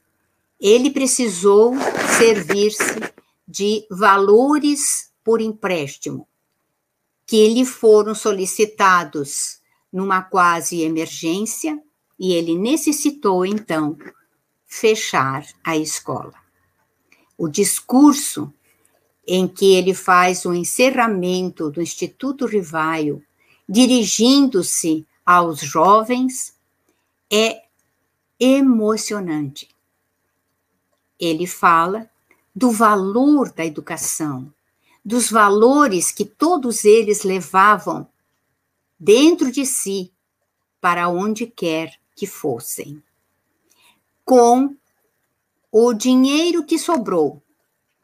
[0.59, 1.73] ele precisou
[2.17, 2.99] servir-se
[3.47, 6.27] de valores por empréstimo,
[7.25, 9.59] que lhe foram solicitados
[9.91, 11.81] numa quase emergência
[12.19, 13.97] e ele necessitou então
[14.65, 16.33] fechar a escola.
[17.37, 18.53] O discurso
[19.27, 23.23] em que ele faz o encerramento do Instituto Rivaio,
[23.67, 26.55] dirigindo-se aos jovens,
[27.31, 27.63] é
[28.39, 29.69] emocionante.
[31.19, 32.09] Ele fala
[32.53, 34.51] do valor da educação,
[35.03, 38.07] dos valores que todos eles levavam
[38.99, 40.11] dentro de si
[40.79, 43.01] para onde quer que fossem.
[44.25, 44.75] Com
[45.71, 47.41] o dinheiro que sobrou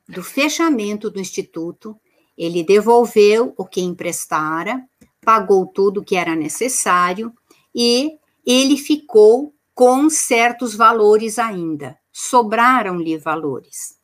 [0.08, 2.00] do fechamento do instituto,
[2.38, 4.88] ele devolveu o que emprestara,
[5.28, 7.34] pagou tudo que era necessário
[7.76, 11.98] e ele ficou com certos valores ainda.
[12.14, 14.00] Sobraram-lhe valores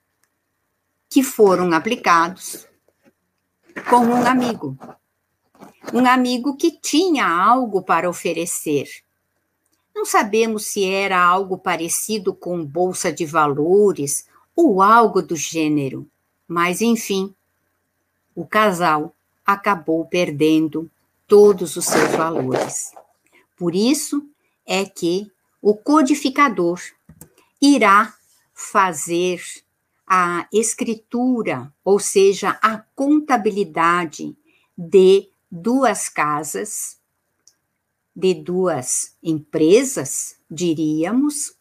[1.09, 2.67] que foram aplicados
[3.89, 4.77] com um amigo.
[5.93, 8.89] Um amigo que tinha algo para oferecer.
[9.95, 16.05] Não sabemos se era algo parecido com bolsa de valores ou algo do gênero,
[16.45, 17.33] mas enfim,
[18.35, 19.15] o casal
[19.45, 20.91] acabou perdendo
[21.33, 22.91] todos os seus valores.
[23.57, 24.23] Por isso
[24.67, 26.79] é que o codificador
[27.59, 28.13] irá
[28.53, 29.41] fazer
[30.05, 34.37] a escritura, ou seja, a contabilidade
[34.77, 36.99] de duas casas,
[38.15, 41.55] de duas empresas, diríamos,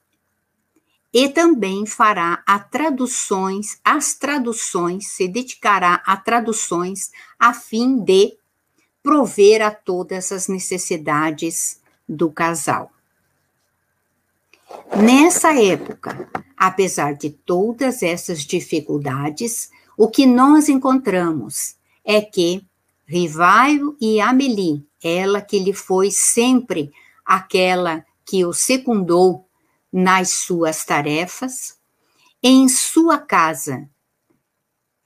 [1.11, 8.37] e também fará a traduções, as traduções, se dedicará a traduções a fim de
[9.03, 12.93] prover a todas as necessidades do casal.
[14.97, 22.65] Nessa época, apesar de todas essas dificuldades, o que nós encontramos é que
[23.07, 26.93] Rivaio e Amélie, ela que lhe foi sempre
[27.25, 29.47] aquela que o secundou
[29.93, 31.79] nas suas tarefas,
[32.43, 33.89] em sua casa,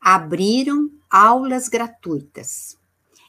[0.00, 2.78] abriram aulas gratuitas.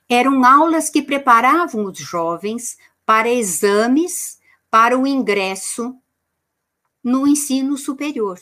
[0.10, 4.40] Eram aulas que preparavam os jovens para exames
[4.70, 5.96] para o ingresso
[7.04, 8.40] no ensino superior.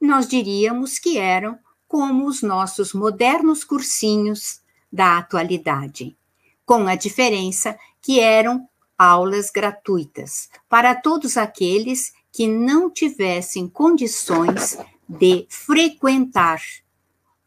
[0.00, 4.60] Nós diríamos que eram como os nossos modernos cursinhos
[4.92, 6.16] da atualidade,
[6.64, 14.78] com a diferença que eram aulas gratuitas para todos aqueles que não tivessem condições
[15.08, 16.60] de frequentar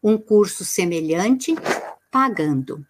[0.02, 1.54] um curso semelhante
[2.10, 2.84] pagando.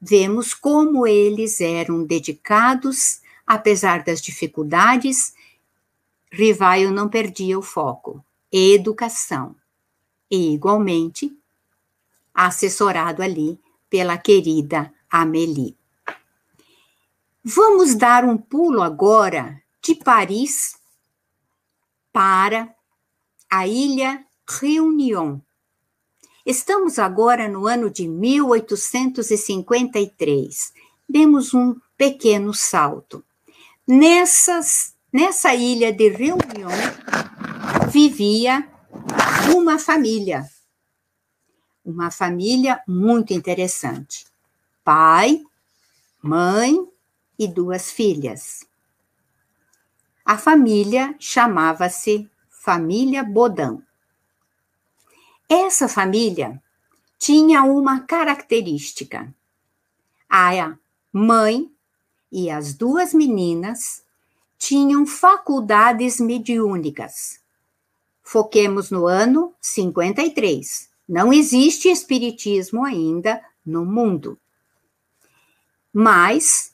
[0.00, 5.34] Vemos como eles eram dedicados, apesar das dificuldades,
[6.32, 9.54] Rivaio não perdia o foco, educação,
[10.30, 11.36] e igualmente
[12.32, 15.76] assessorado ali pela querida Amélie.
[17.42, 20.76] Vamos dar um pulo agora de Paris
[22.12, 22.72] para
[23.50, 25.40] a ilha Réunion.
[26.50, 30.72] Estamos agora no ano de 1853.
[31.08, 33.24] Demos um pequeno salto.
[33.86, 36.72] Nessas, nessa ilha de Réunion
[37.88, 38.68] vivia
[39.54, 40.44] uma família.
[41.84, 44.26] Uma família muito interessante.
[44.82, 45.44] Pai,
[46.20, 46.84] mãe
[47.38, 48.66] e duas filhas.
[50.24, 53.84] A família chamava-se Família Bodão.
[55.52, 56.62] Essa família
[57.18, 59.34] tinha uma característica.
[60.28, 60.76] A
[61.12, 61.68] mãe
[62.30, 64.04] e as duas meninas
[64.56, 67.40] tinham faculdades mediúnicas.
[68.22, 70.88] Foquemos no ano 53.
[71.08, 74.38] Não existe espiritismo ainda no mundo.
[75.92, 76.72] Mas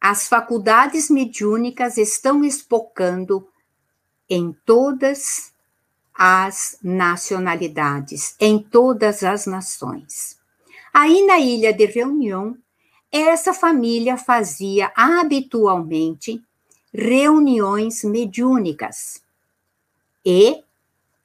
[0.00, 3.48] as faculdades mediúnicas estão espocando
[4.30, 5.52] em todas
[6.14, 10.38] as nacionalidades, em todas as nações.
[10.92, 12.56] Aí na ilha de Reunião,
[13.10, 16.42] essa família fazia habitualmente
[16.92, 19.22] reuniões mediúnicas
[20.24, 20.62] e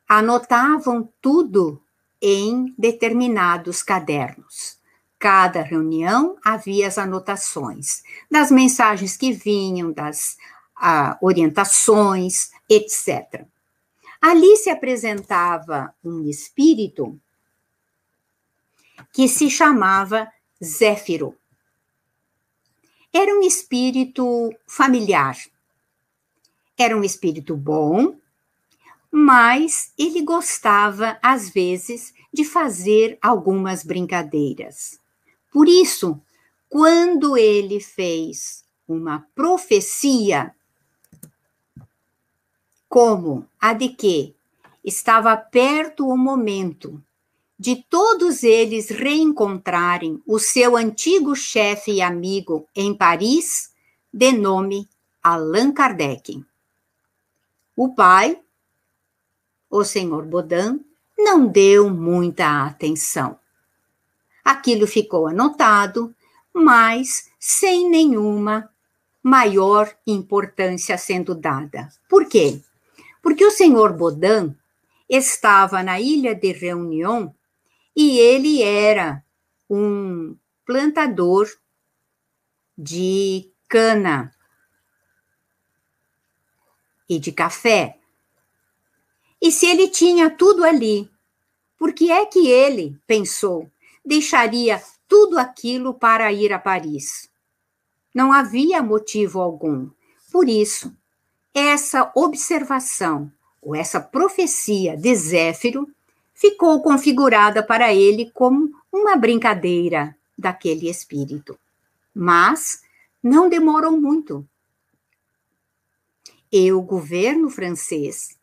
[0.07, 1.79] anotavam tudo
[2.21, 4.79] em determinados cadernos.
[5.19, 10.37] Cada reunião havia as anotações das mensagens que vinham, das
[10.75, 13.45] ah, orientações, etc.
[14.22, 17.20] Ali se apresentava um espírito
[19.13, 20.32] que se chamava
[20.63, 21.36] Zéfiro.
[23.13, 25.38] Era um espírito familiar.
[26.78, 28.15] Era um espírito bom,
[29.11, 34.99] mas ele gostava, às vezes, de fazer algumas brincadeiras.
[35.51, 36.22] Por isso,
[36.70, 40.53] quando ele fez uma profecia
[42.89, 44.35] como a de que
[44.83, 47.01] estava perto o momento
[47.57, 53.71] de todos eles reencontrarem o seu antigo chefe e amigo em Paris,
[54.11, 54.89] de nome
[55.21, 56.43] Allan Kardec.
[57.75, 58.41] O pai,
[59.69, 60.83] o senhor Baudin,
[61.17, 63.37] não deu muita atenção.
[64.43, 66.15] Aquilo ficou anotado,
[66.51, 68.69] mas sem nenhuma
[69.21, 71.89] maior importância sendo dada.
[72.09, 72.61] Por quê?
[73.30, 74.57] Porque o senhor Baudin
[75.07, 77.32] estava na ilha de Reunião
[77.95, 79.23] e ele era
[79.69, 81.47] um plantador
[82.75, 84.34] de cana
[87.07, 87.99] e de café.
[89.39, 91.07] E se ele tinha tudo ali,
[91.77, 93.69] por que é que ele, pensou,
[94.03, 97.30] deixaria tudo aquilo para ir a Paris?
[98.11, 99.88] Não havia motivo algum.
[100.32, 100.97] Por isso,
[101.53, 103.31] essa observação,
[103.61, 105.89] ou essa profecia de Zéfiro,
[106.33, 111.59] ficou configurada para ele como uma brincadeira daquele espírito.
[112.13, 112.81] Mas
[113.21, 114.47] não demorou muito.
[116.51, 118.37] E o governo francês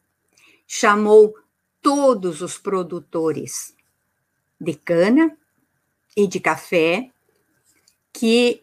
[0.66, 1.34] chamou
[1.80, 3.74] todos os produtores
[4.61, 5.36] de cana
[6.16, 7.11] e de café
[8.12, 8.62] que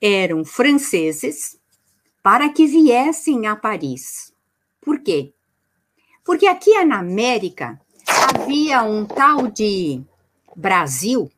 [0.00, 1.58] eram franceses
[2.22, 4.32] para que viessem a Paris.
[4.80, 5.32] Por quê?
[6.24, 10.02] Porque aqui na América havia um tal de
[10.54, 11.30] Brasil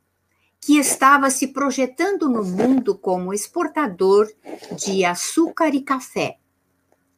[0.61, 4.31] que estava se projetando no mundo como exportador
[4.76, 6.39] de açúcar e café.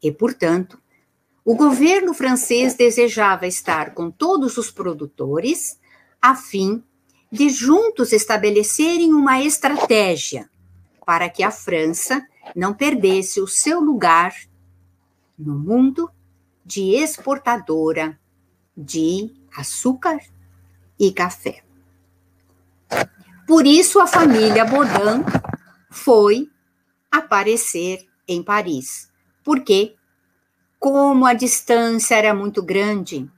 [0.02, 0.80] E, portanto,
[1.44, 5.78] o governo francês desejava estar com todos os produtores
[6.20, 6.82] a fim
[7.30, 10.48] de juntos estabelecerem uma estratégia
[11.05, 14.34] para que a França não perdesse o seu lugar
[15.38, 16.11] no mundo
[16.64, 18.18] de exportadora
[18.76, 20.18] de açúcar
[20.98, 21.62] e café.
[23.46, 25.24] Por isso a família Baudin
[25.90, 26.48] foi
[27.11, 29.11] aparecer em Paris,
[29.44, 29.94] porque
[30.78, 33.30] como a distância era muito grande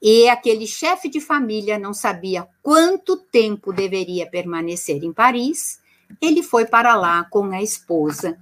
[0.00, 5.81] e aquele chefe de família não sabia quanto tempo deveria permanecer em Paris,
[6.20, 8.38] ele foi para lá com a esposa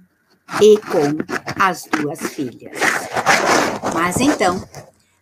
[0.61, 1.17] e com
[1.61, 2.77] as duas filhas.
[3.93, 4.61] Mas então,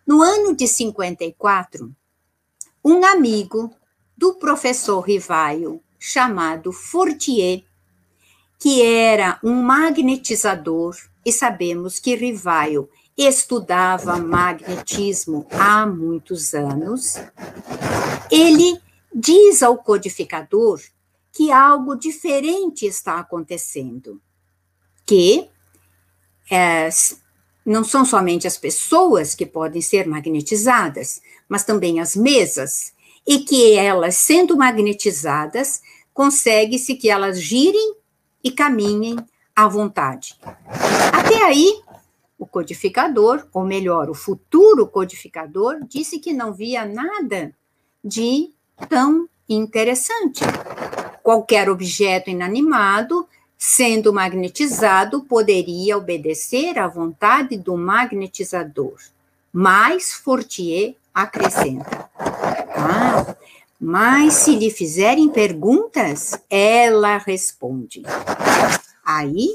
[0.06, 1.94] no ano de 54,
[2.84, 3.74] um amigo
[4.18, 7.64] do professor Rivaio, chamado Fortier,
[8.58, 10.96] que era um magnetizador,
[11.26, 17.16] e sabemos que Rivaio estudava magnetismo há muitos anos,
[18.32, 18.80] ele
[19.14, 20.80] diz ao codificador
[21.32, 24.22] que algo diferente está acontecendo,
[25.06, 25.50] que
[26.50, 26.90] é,
[27.66, 32.94] não são somente as pessoas que podem ser magnetizadas, mas também as mesas,
[33.28, 35.82] e que elas, sendo magnetizadas,
[36.14, 37.96] consegue-se que elas girem
[38.44, 39.18] e caminhem
[39.56, 40.36] à vontade.
[41.14, 41.82] Até aí,
[42.38, 47.54] o codificador, ou melhor, o futuro codificador, disse que não via nada
[48.04, 48.54] de
[48.88, 50.42] tão interessante.
[51.30, 58.96] Qualquer objeto inanimado, sendo magnetizado, poderia obedecer à vontade do magnetizador.
[59.54, 62.10] Mas Fortier acrescenta:
[62.76, 63.36] Ah,
[63.80, 68.02] mas se lhe fizerem perguntas, ela responde.
[69.06, 69.50] Aí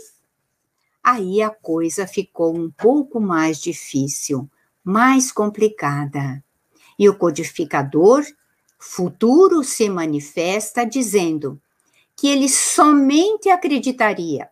[1.02, 4.48] Aí a coisa ficou um pouco mais difícil,
[4.84, 6.40] mais complicada.
[6.96, 8.24] E o codificador
[8.86, 11.60] futuro se manifesta dizendo
[12.14, 14.48] que ele somente acreditaria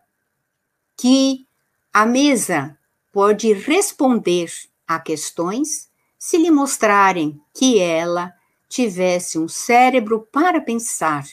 [0.97, 1.47] que
[1.93, 2.77] a mesa
[3.11, 4.51] pode responder
[4.87, 8.33] a questões se lhe mostrarem que ela
[8.67, 11.25] tivesse um cérebro para pensar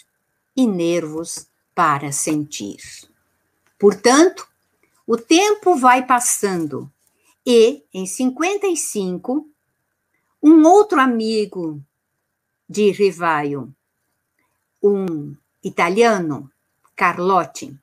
[0.55, 2.79] e nervos para sentir.
[3.79, 4.47] Portanto,
[5.07, 6.93] o tempo vai passando
[7.45, 9.49] e, em 55,
[10.43, 11.83] um outro amigo
[12.71, 13.75] de Rivaio,
[14.81, 16.49] um italiano,
[16.95, 17.77] Carlotti,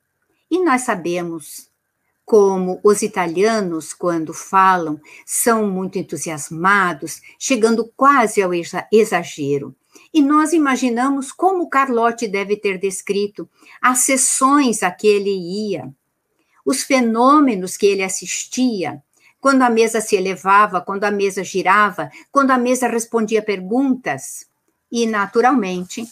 [0.49, 1.69] e nós sabemos
[2.25, 8.51] como os italianos, quando falam, são muito entusiasmados, chegando quase ao
[8.89, 9.75] exagero.
[10.13, 13.49] E nós imaginamos como Carlotti deve ter descrito
[13.81, 15.31] as sessões a que ele
[15.69, 15.93] ia,
[16.65, 19.03] os fenômenos que ele assistia,
[19.41, 24.47] quando a mesa se elevava, quando a mesa girava, quando a mesa respondia perguntas.
[24.91, 26.05] E, naturalmente,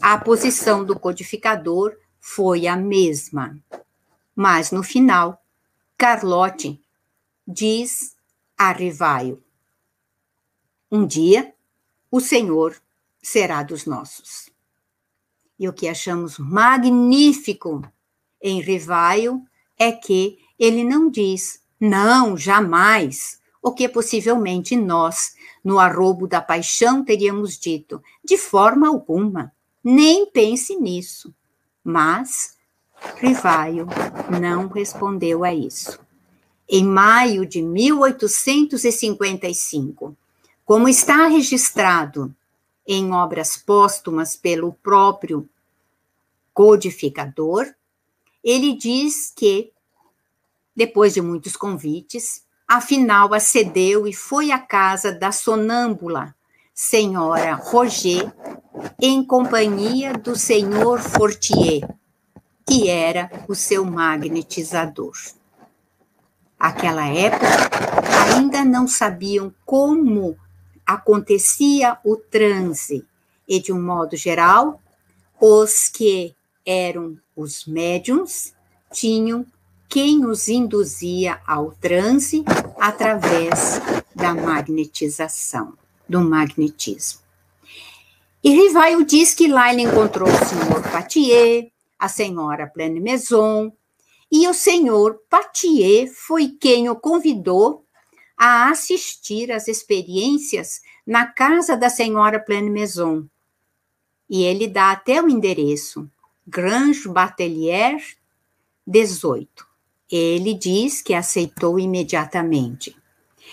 [0.00, 3.58] a posição do codificador foi a mesma.
[4.34, 5.42] Mas no final,
[5.96, 6.80] Carlote
[7.46, 8.16] diz
[8.56, 9.42] a Rivaio:
[10.90, 11.54] Um dia
[12.10, 12.80] o Senhor
[13.22, 14.48] será dos nossos.
[15.58, 17.82] E o que achamos magnífico
[18.40, 19.44] em Rivaio
[19.76, 27.04] é que ele não diz não, jamais, o que possivelmente nós, no arrobo da paixão,
[27.04, 29.52] teríamos dito, de forma alguma,
[29.84, 31.34] nem pense nisso.
[31.84, 32.56] Mas
[33.16, 33.86] Rivaio
[34.40, 36.00] não respondeu a isso.
[36.66, 40.16] Em maio de 1855,
[40.64, 42.34] como está registrado
[42.86, 45.46] em obras póstumas pelo próprio
[46.54, 47.66] codificador,
[48.42, 49.70] ele diz que,
[50.74, 56.34] depois de muitos convites, afinal acedeu e foi à casa da sonâmbula,
[56.74, 58.30] senhora Roger,
[59.00, 61.88] em companhia do senhor Fortier,
[62.66, 65.14] que era o seu magnetizador.
[66.58, 67.46] Aquela época
[68.34, 70.36] ainda não sabiam como
[70.84, 73.06] acontecia o transe,
[73.48, 74.80] e de um modo geral,
[75.40, 76.34] os que
[76.66, 78.52] eram os médiums
[78.92, 79.46] tinham
[79.88, 82.44] quem os induzia ao transe
[82.78, 83.80] através
[84.14, 85.72] da magnetização,
[86.08, 87.20] do magnetismo.
[88.44, 93.72] E Rivaio diz que lá ele encontrou o senhor Patier, a senhora Pleine Maison,
[94.30, 97.84] e o senhor Patier foi quem o convidou
[98.36, 103.26] a assistir às experiências na casa da senhora Pleine Maison.
[104.28, 106.08] E ele dá até o endereço,
[106.46, 107.98] Grange Batelier
[108.86, 109.67] 18.
[110.10, 112.96] Ele diz que aceitou imediatamente.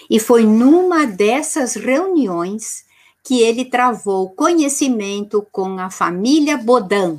[0.09, 2.85] E foi numa dessas reuniões
[3.23, 7.17] que ele travou conhecimento com a família Bodin,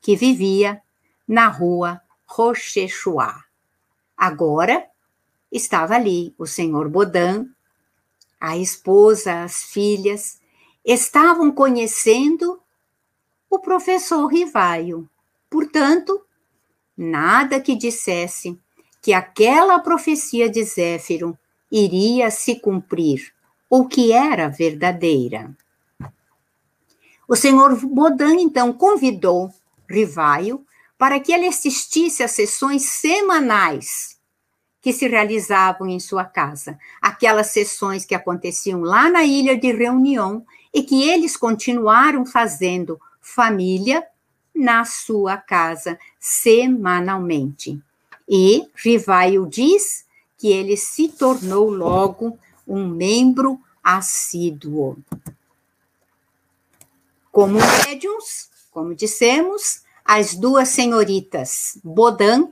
[0.00, 0.80] que vivia
[1.26, 3.34] na rua Rochechua.
[4.16, 4.86] Agora
[5.50, 7.50] estava ali o senhor Bodin,
[8.40, 10.40] a esposa, as filhas,
[10.84, 12.60] estavam conhecendo
[13.50, 15.08] o professor Rivaio.
[15.48, 16.23] Portanto,
[16.96, 18.58] nada que dissesse
[19.02, 21.36] que aquela profecia de Zéfiro
[21.70, 23.32] iria se cumprir,
[23.68, 25.54] ou que era verdadeira.
[27.28, 29.50] O senhor Bodan, então, convidou
[29.88, 30.64] Rivaio
[30.96, 34.18] para que ele assistisse às sessões semanais
[34.80, 40.44] que se realizavam em sua casa, aquelas sessões que aconteciam lá na ilha de reunião
[40.72, 44.06] e que eles continuaram fazendo família
[44.54, 47.80] na sua casa semanalmente.
[48.28, 50.04] E Rivaio diz
[50.38, 54.96] que ele se tornou logo um membro assíduo.
[57.30, 62.48] Como médiums, como dissemos, as duas senhoritas Bodan,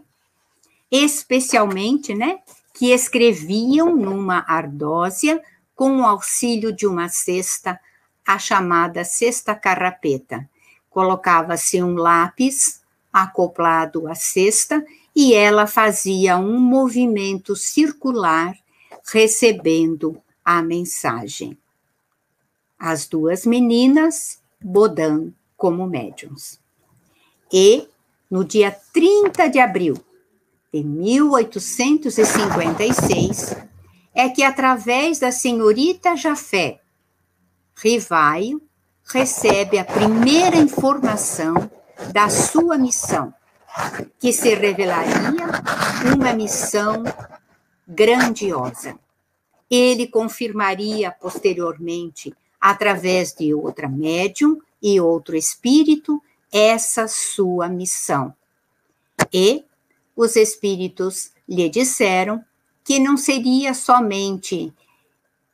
[0.91, 2.41] especialmente, né,
[2.75, 5.43] que escreviam numa ardósia
[5.75, 7.81] com o auxílio de uma cesta,
[8.27, 10.49] a chamada cesta carrapeta.
[10.93, 12.81] Colocava-se um lápis
[13.11, 14.85] acoplado à cesta
[15.17, 18.55] e ela fazia um movimento circular
[19.13, 21.59] recebendo a mensagem.
[22.79, 26.61] As duas meninas, Bodan como médiums.
[27.53, 27.89] E
[28.31, 29.97] no dia 30 de abril
[30.73, 33.57] de 1856
[34.15, 36.83] é que através da senhorita Jafé,
[37.75, 38.61] Rivaio
[39.05, 41.71] recebe a primeira informação
[42.13, 43.33] da sua missão,
[44.19, 45.47] que se revelaria
[46.15, 47.03] uma missão
[47.87, 48.99] grandiosa.
[49.71, 56.23] Ele confirmaria posteriormente, através de outra médium e outro espírito,
[56.53, 58.35] essa sua missão.
[59.33, 59.65] E
[60.15, 62.45] os espíritos lhe disseram
[62.85, 64.73] que não seria somente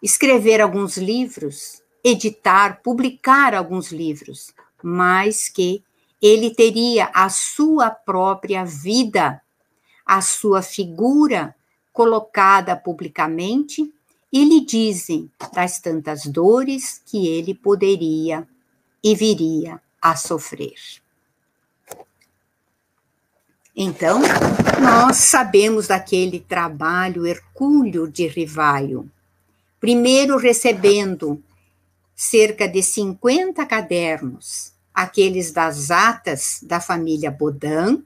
[0.02, 5.82] escrever alguns livros, editar, publicar alguns livros, mas que
[6.20, 9.40] ele teria a sua própria vida,
[10.04, 11.54] a sua figura
[11.92, 13.92] colocada publicamente
[14.32, 18.46] e lhe dizem das tantas dores que ele poderia
[19.02, 20.74] e viria a sofrer.
[23.74, 24.20] Então,
[24.82, 29.08] nós sabemos daquele trabalho hercúleo de Rivaio.
[29.80, 31.40] Primeiro recebendo
[32.20, 38.02] cerca de 50 cadernos, aqueles das atas da família Bodan,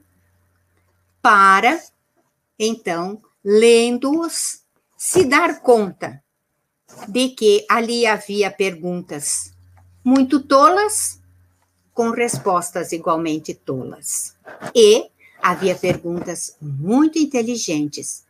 [1.19, 1.81] para,
[2.59, 4.61] então, lendo-os,
[4.95, 6.23] se dar conta
[7.07, 9.51] de que ali havia perguntas
[10.03, 11.19] muito tolas
[11.91, 14.35] com respostas igualmente tolas.
[14.75, 15.09] E
[15.41, 18.23] havia perguntas muito inteligentes,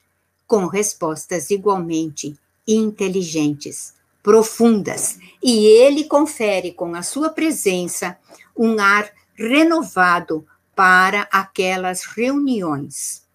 [0.48, 3.94] com respostas igualmente inteligentes,
[4.24, 8.18] profundas, e ele confere com a sua presença
[8.58, 13.28] um ar renovado para aquelas reuniões.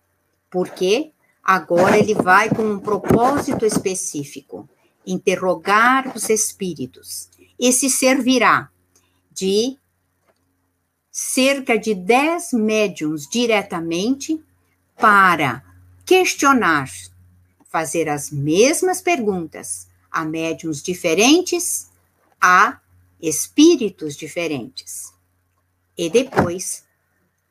[0.50, 1.12] Porque
[1.44, 4.66] agora ele vai com um propósito específico,
[5.06, 7.28] interrogar os espíritos,
[7.60, 8.70] e se servirá
[9.30, 9.76] de
[11.10, 14.42] cerca de 10 médiums diretamente
[14.96, 15.62] para
[16.06, 16.88] questionar,
[17.68, 21.90] fazer as mesmas perguntas a médiums diferentes,
[22.40, 22.78] a
[23.20, 25.12] espíritos diferentes.
[25.96, 26.84] E depois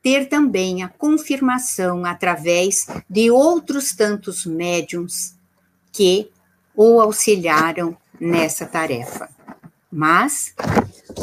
[0.02, 5.34] ter também a confirmação através de outros tantos médiums
[5.92, 6.30] que
[6.74, 9.28] o auxiliaram nessa tarefa.
[9.90, 10.54] Mas,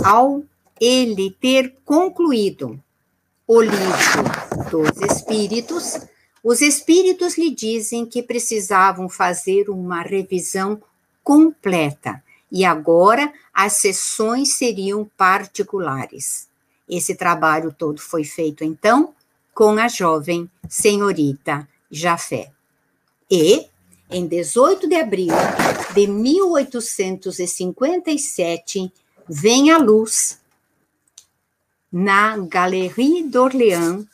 [0.03, 0.43] ao
[0.79, 2.79] ele ter concluído
[3.47, 4.23] o livro
[4.69, 5.99] dos Espíritos,
[6.43, 10.81] os Espíritos lhe dizem que precisavam fazer uma revisão
[11.25, 16.47] completa e agora as sessões seriam particulares.
[16.87, 19.15] Esse trabalho todo foi feito então
[19.53, 22.51] com a jovem senhorita Jafé.
[23.29, 23.67] E,
[24.11, 25.33] em 18 de abril
[25.95, 28.93] de 1857,
[29.27, 30.39] vem à luz
[31.91, 34.05] na Galerie d'Orléans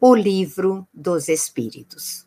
[0.00, 2.25] o livro dos Espíritos.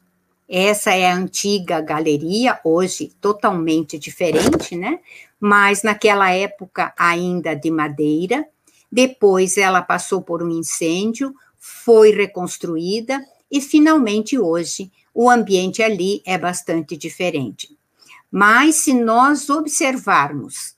[0.49, 4.99] Essa é a antiga galeria, hoje totalmente diferente, né?
[5.39, 8.47] Mas naquela época ainda de madeira.
[8.91, 16.35] Depois ela passou por um incêndio, foi reconstruída e finalmente hoje o ambiente ali é
[16.35, 17.77] bastante diferente.
[18.31, 20.75] Mas se nós observarmos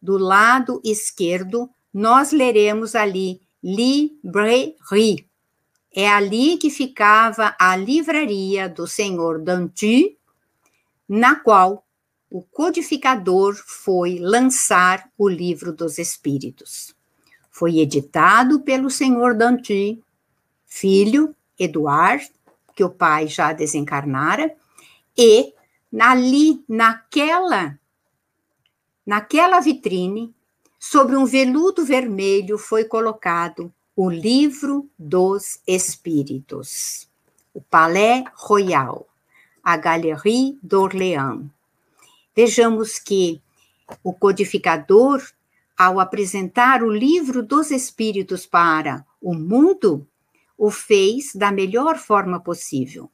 [0.00, 5.26] do lado esquerdo, nós leremos ali librairie.
[5.94, 10.16] É ali que ficava a livraria do senhor Dantu,
[11.08, 11.84] na qual
[12.30, 16.94] o codificador foi lançar o livro dos Espíritos.
[17.50, 20.02] Foi editado pelo senhor Dantu,
[20.64, 22.30] filho Eduard,
[22.74, 24.54] que o pai já desencarnara,
[25.16, 25.52] e
[26.00, 27.78] ali naquela
[29.04, 30.34] naquela vitrine
[30.84, 37.06] Sobre um veludo vermelho foi colocado o Livro dos Espíritos,
[37.52, 39.06] o Palais Royal,
[39.62, 41.44] a Galerie d'Orléans.
[42.34, 43.42] Vejamos que
[44.02, 45.22] o codificador,
[45.76, 50.06] ao apresentar o Livro dos Espíritos para o mundo,
[50.56, 53.10] o fez da melhor forma possível.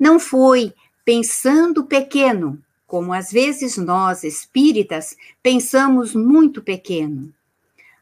[0.00, 0.72] Não foi
[1.04, 7.34] pensando pequeno, como às vezes nós, espíritas, pensamos muito pequeno.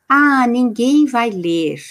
[0.09, 1.83] Ah, ninguém vai ler.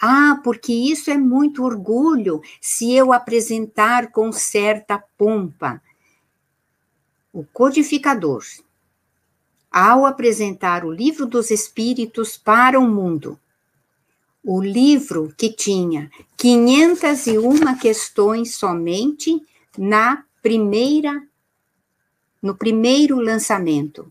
[0.00, 5.82] Ah, porque isso é muito orgulho se eu apresentar com certa pompa.
[7.32, 8.44] O codificador,
[9.70, 13.38] ao apresentar o livro dos Espíritos para o mundo,
[14.42, 19.42] o livro que tinha 501 questões somente
[19.76, 21.22] na primeira
[22.40, 24.10] no primeiro lançamento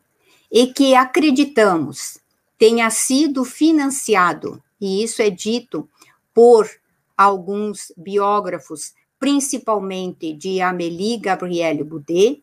[0.51, 2.19] e que acreditamos
[2.57, 5.87] tenha sido financiado, e isso é dito
[6.33, 6.69] por
[7.15, 12.41] alguns biógrafos, principalmente de Amélie Gabrielle Boudet,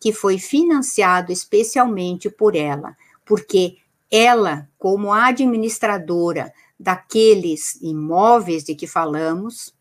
[0.00, 3.78] que foi financiado especialmente por ela, porque
[4.10, 9.74] ela, como administradora daqueles imóveis de que falamos,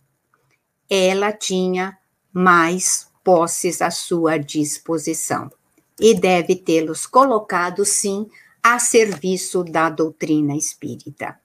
[0.89, 1.97] ela tinha
[2.31, 5.51] mais posses à sua disposição.
[5.99, 8.27] E deve tê-los colocado, sim,
[8.63, 11.37] a serviço da doutrina espírita.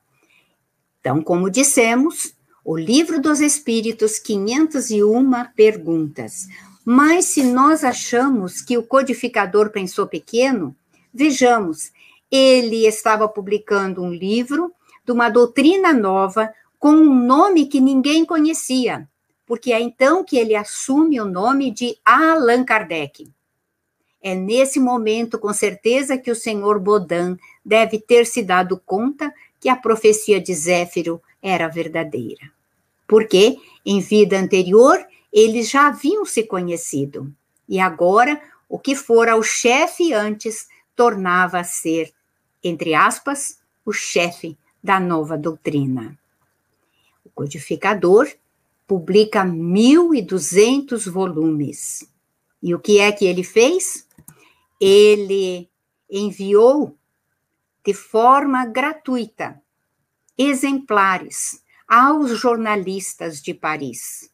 [1.00, 6.46] Então, como dissemos, o Livro dos Espíritos, 501 perguntas.
[6.84, 10.76] Mas se nós achamos que o codificador pensou pequeno,
[11.12, 11.90] vejamos,
[12.30, 14.72] ele estava publicando um livro
[15.04, 19.08] de uma doutrina nova com um nome que ninguém conhecia,
[19.46, 23.30] porque é então que ele assume o nome de Allan Kardec.
[24.22, 29.68] É nesse momento, com certeza, que o senhor Baudin deve ter se dado conta que
[29.68, 32.50] a profecia de Zéfiro era verdadeira.
[33.06, 33.56] Porque,
[33.86, 34.98] em vida anterior,
[35.32, 37.32] eles já haviam se conhecido.
[37.68, 42.12] E agora, o que fora o chefe antes tornava a ser,
[42.62, 46.18] entre aspas, o chefe da nova doutrina.
[47.24, 48.28] O codificador
[48.86, 52.08] publica 1.200 volumes.
[52.62, 54.07] E o que é que ele fez?
[54.80, 55.68] Ele
[56.08, 56.96] enviou
[57.84, 59.60] de forma gratuita
[60.36, 64.30] exemplares aos jornalistas de Paris.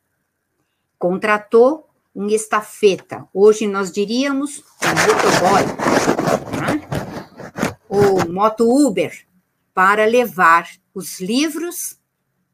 [0.99, 5.63] Contratou um estafeta, hoje nós diríamos um motoboy,
[6.61, 6.95] né?
[7.89, 9.27] ou moto Uber,
[9.73, 11.99] para levar os livros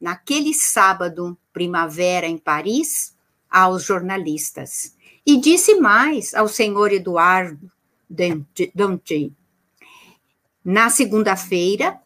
[0.01, 3.14] naquele sábado primavera em Paris
[3.51, 4.97] aos jornalistas.
[5.26, 7.70] E disse mais ao senhor Eduardo
[8.11, 9.32] Dante.
[10.64, 12.00] Na segunda-feira,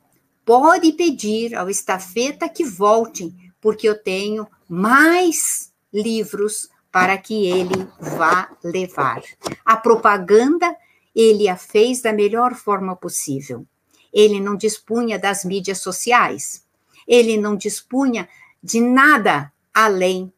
[0.44, 8.54] pode pedir ao estafeta que volte, porque eu tenho mais livros para que ele vá
[8.62, 9.22] levar.
[9.64, 10.76] A propaganda
[11.14, 13.66] ele a fez da melhor forma possível.
[14.12, 16.64] Ele não dispunha das mídias sociais,
[17.06, 18.28] ele não dispunha
[18.62, 20.32] de nada além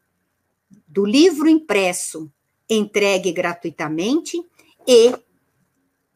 [0.87, 2.31] do livro impresso
[2.69, 4.43] entregue gratuitamente
[4.87, 5.13] e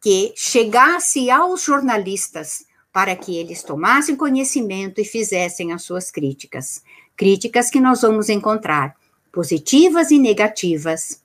[0.01, 6.83] que chegasse aos jornalistas para que eles tomassem conhecimento e fizessem as suas críticas.
[7.15, 8.95] Críticas que nós vamos encontrar
[9.31, 11.21] positivas e negativas,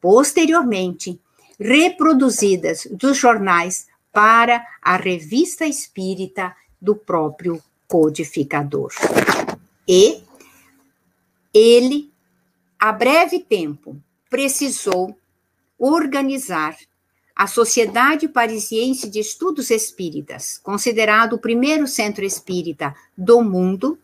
[0.00, 1.20] posteriormente
[1.58, 8.92] reproduzidas dos jornais para a revista espírita do próprio codificador.
[9.86, 10.22] E
[11.52, 12.10] ele,
[12.78, 14.00] a breve tempo,
[14.30, 15.14] precisou
[15.78, 16.76] organizar
[17.40, 23.98] a Sociedade Parisiense de Estudos Espíritas, considerado o primeiro centro espírita do mundo,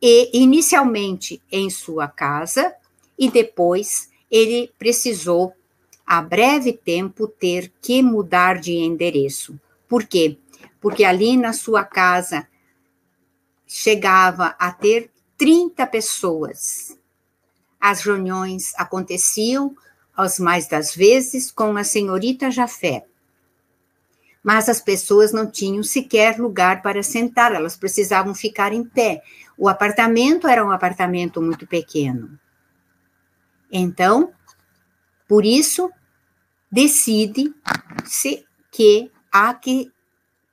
[0.00, 2.72] e inicialmente em sua casa,
[3.18, 5.52] e depois ele precisou,
[6.06, 9.58] a breve tempo, ter que mudar de endereço.
[9.88, 10.38] Por quê?
[10.80, 12.46] Porque ali na sua casa
[13.66, 16.96] chegava a ter 30 pessoas.
[17.80, 19.76] As reuniões aconteciam,
[20.16, 23.04] as mais das vezes, com a senhorita Jafé,
[24.42, 29.22] mas as pessoas não tinham sequer lugar para sentar, elas precisavam ficar em pé.
[29.56, 32.38] O apartamento era um apartamento muito pequeno.
[33.70, 34.32] Então,
[35.28, 35.90] por isso,
[36.70, 39.92] decide-se que há que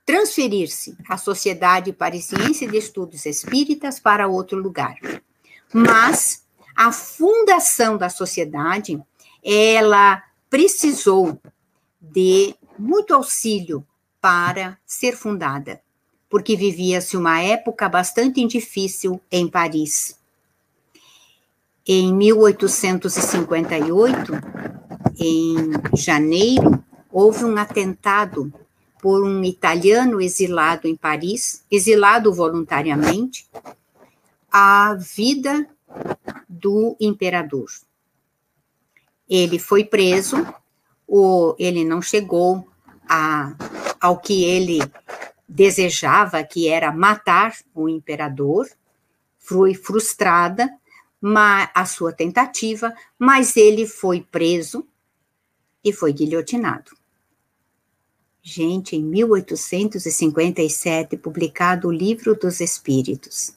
[0.06, 4.96] transferir-se a Sociedade Parisiense de Estudos Espíritas para outro lugar.
[5.72, 9.02] Mas a fundação da sociedade,
[9.42, 11.40] ela precisou
[12.00, 13.84] de muito auxílio
[14.20, 15.80] para ser fundada,
[16.28, 20.16] porque vivia-se uma época bastante difícil em Paris.
[21.86, 24.32] Em 1858,
[25.18, 28.52] em janeiro, houve um atentado
[29.00, 33.48] por um italiano exilado em Paris, exilado voluntariamente,
[34.52, 35.66] à vida
[36.48, 37.66] do imperador.
[39.30, 40.36] Ele foi preso,
[41.06, 42.68] ou ele não chegou
[43.08, 43.54] a,
[44.00, 44.80] ao que ele
[45.48, 48.68] desejava, que era matar o imperador,
[49.38, 50.68] foi frustrada
[51.74, 54.86] a sua tentativa, mas ele foi preso
[55.84, 56.92] e foi guilhotinado.
[58.42, 63.52] Gente, em 1857, publicado o Livro dos Espíritos.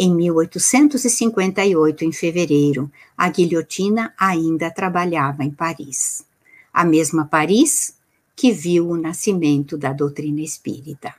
[0.00, 6.24] Em 1858, em fevereiro, a guilhotina ainda trabalhava em Paris.
[6.72, 7.96] A mesma Paris
[8.36, 11.12] que viu o nascimento da doutrina espírita.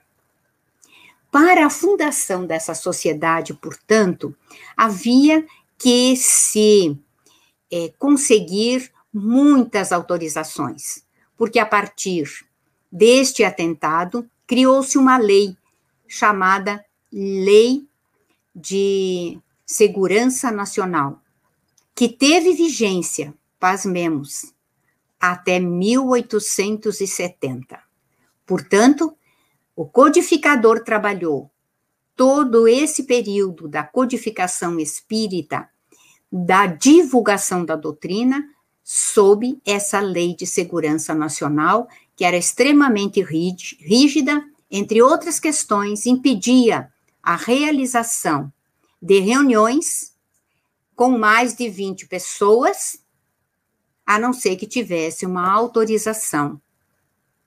[1.30, 4.34] Para a fundação dessa sociedade, portanto,
[4.77, 5.45] havia
[5.77, 6.97] que se
[7.69, 11.03] é, conseguir muitas autorizações,
[11.38, 12.45] porque a partir
[12.89, 15.57] deste atentado criou-se uma lei
[16.07, 17.88] chamada Lei
[18.60, 21.22] de Segurança Nacional,
[21.95, 24.53] que teve vigência, pasmemos,
[25.20, 27.80] até 1870.
[28.45, 29.16] Portanto,
[29.76, 31.51] o codificador trabalhou
[32.16, 35.70] todo esse período da codificação espírita,
[36.32, 38.43] da divulgação da doutrina,
[38.84, 46.91] sob essa lei de segurança nacional, que era extremamente rígida, entre outras questões, impedia
[47.22, 48.51] a realização
[49.01, 50.13] de reuniões
[50.95, 52.99] com mais de 20 pessoas
[54.05, 56.59] a não ser que tivesse uma autorização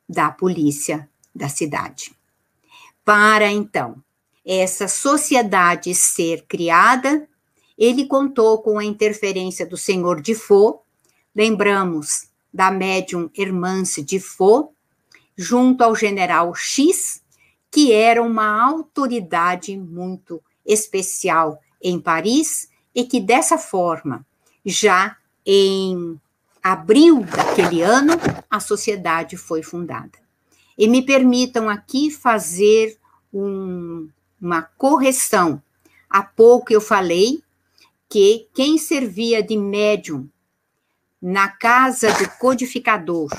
[0.09, 2.15] da polícia da cidade.
[3.05, 4.03] Para então
[4.45, 7.29] essa sociedade ser criada,
[7.77, 10.81] ele contou com a interferência do senhor Faux,
[11.35, 14.69] lembramos da médium Hermance Faux,
[15.37, 17.22] junto ao general X,
[17.73, 24.27] que era uma autoridade muito especial em Paris e que dessa forma,
[24.65, 26.21] já em
[26.63, 28.13] abril daquele ano,
[28.49, 30.19] a sociedade foi fundada.
[30.77, 32.99] E me permitam aqui fazer
[33.33, 34.07] um,
[34.41, 35.61] uma correção.
[36.11, 37.43] Há pouco eu falei
[38.07, 40.29] que quem servia de médium
[41.21, 43.31] na casa do codificador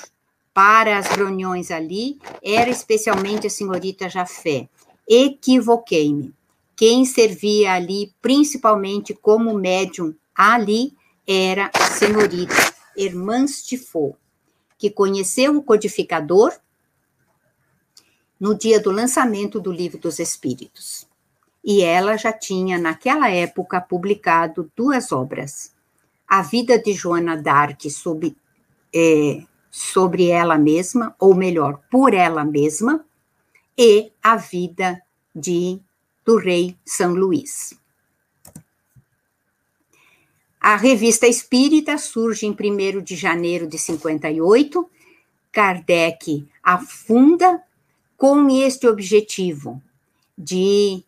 [0.54, 4.70] para as reuniões ali era especialmente a senhorita Jafé.
[5.08, 6.34] Equivoquei-me.
[6.76, 10.94] Quem servia ali, principalmente como médium ali,
[11.26, 14.16] era a senhorita Hermance Tifo,
[14.78, 16.54] que conheceu o codificador
[18.40, 21.08] no dia do lançamento do Livro dos Espíritos.
[21.64, 25.74] E ela já tinha, naquela época, publicado duas obras.
[26.28, 28.36] A Vida de Joana d'Arc sob
[28.94, 29.44] é,
[29.76, 33.04] sobre ela mesma, ou melhor, por ela mesma,
[33.76, 35.02] e a vida
[35.36, 35.82] de
[36.24, 37.74] do rei São Luís.
[40.62, 44.88] A revista Espírita surge em 1 de janeiro de 58.
[45.52, 47.64] Kardec afunda
[48.16, 49.82] com este objetivo
[50.38, 51.04] de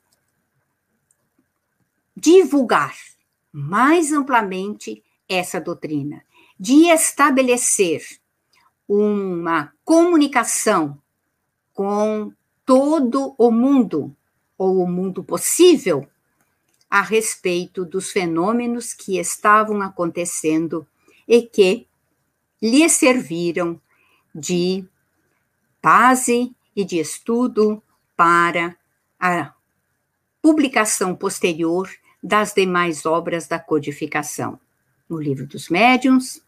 [2.18, 2.95] divulgar
[3.51, 6.24] mais amplamente essa doutrina,
[6.59, 8.01] de estabelecer
[8.88, 10.97] uma comunicação
[11.73, 12.31] com
[12.65, 14.15] todo o mundo,
[14.57, 16.07] ou o mundo possível,
[16.89, 20.88] a respeito dos fenômenos que estavam acontecendo
[21.27, 21.88] e que
[22.61, 23.79] lhe serviram
[24.33, 24.86] de
[25.81, 27.81] base e de estudo
[28.15, 28.75] para
[29.19, 29.53] a
[30.41, 31.89] publicação posterior
[32.21, 34.59] das demais obras da codificação,
[35.09, 36.41] no Livro dos Médiuns,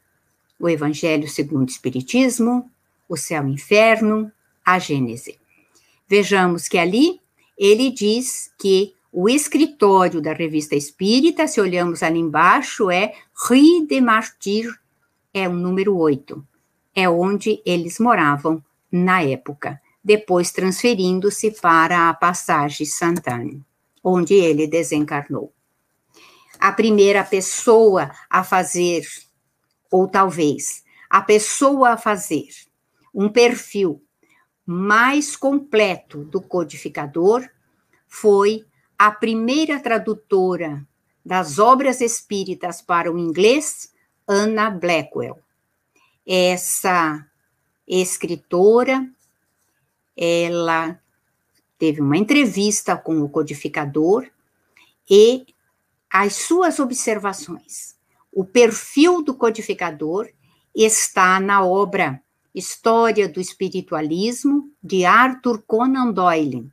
[0.60, 2.70] o Evangelho segundo o Espiritismo,
[3.08, 4.32] o Céu e o Inferno,
[4.66, 5.40] a Gênese.
[6.08, 7.20] Vejamos que ali
[7.58, 14.00] ele diz que o escritório da Revista Espírita, se olhamos ali embaixo, é Rue de
[14.00, 14.72] Martyr,
[15.34, 16.46] é o número 8.
[16.94, 23.64] É onde eles moravam na época, depois transferindo-se para a Passagem Santane,
[24.04, 25.52] onde ele desencarnou.
[26.60, 29.04] A primeira pessoa a fazer
[29.92, 32.50] ou talvez a pessoa a fazer
[33.14, 34.04] um perfil
[34.66, 37.48] mais completo do codificador
[38.08, 38.66] foi
[38.98, 40.86] a primeira tradutora
[41.26, 43.94] das obras espíritas para o inglês,
[44.28, 45.40] Anna Blackwell.
[46.26, 47.26] Essa
[47.88, 49.10] escritora,
[50.16, 51.00] ela
[51.78, 54.28] teve uma entrevista com o codificador
[55.10, 55.46] e
[56.10, 57.97] as suas observações
[58.38, 60.30] o perfil do codificador
[60.76, 62.22] está na obra
[62.54, 66.70] História do Espiritualismo, de Arthur Conan Doyle,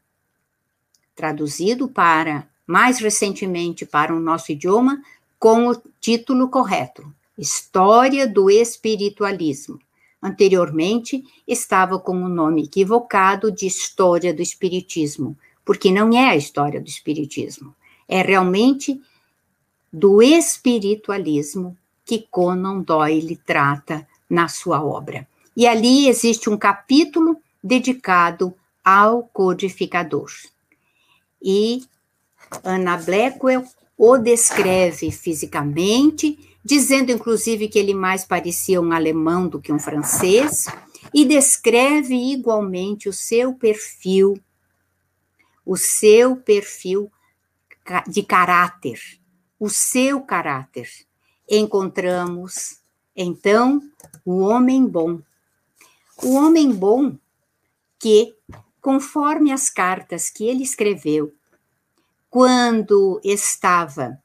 [1.17, 5.03] traduzido para, mais recentemente, para o nosso idioma,
[5.39, 9.79] com o título correto, História do Espiritualismo.
[10.23, 15.35] Anteriormente, estava com o nome equivocado de História do Espiritismo,
[15.65, 17.75] porque não é a história do Espiritismo.
[18.07, 19.01] É realmente
[19.95, 25.25] do espiritualismo que Conan Doyle trata na sua obra.
[25.57, 28.53] E ali existe um capítulo dedicado
[28.85, 30.33] ao codificador.
[31.41, 31.85] E
[32.65, 33.65] Anna Blackwell
[33.97, 40.67] o descreve fisicamente, dizendo inclusive que ele mais parecia um alemão do que um francês,
[41.15, 44.37] e descreve igualmente o seu perfil,
[45.65, 47.09] o seu perfil
[48.09, 48.99] de caráter,
[49.59, 50.89] o seu caráter.
[51.49, 52.81] Encontramos,
[53.15, 53.81] então,
[54.25, 55.21] o homem bom.
[56.23, 57.17] O homem bom
[57.99, 58.35] que,
[58.81, 61.35] conforme as cartas que ele escreveu,
[62.31, 64.21] quando estava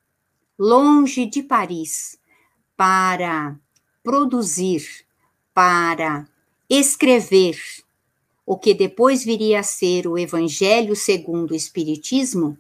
[0.58, 2.18] longe de Paris
[2.76, 3.56] para
[4.04, 5.06] produzir,
[5.54, 6.28] para
[6.70, 7.58] escrever
[8.46, 12.58] o que depois viria a ser o Evangelho segundo o Espiritismo,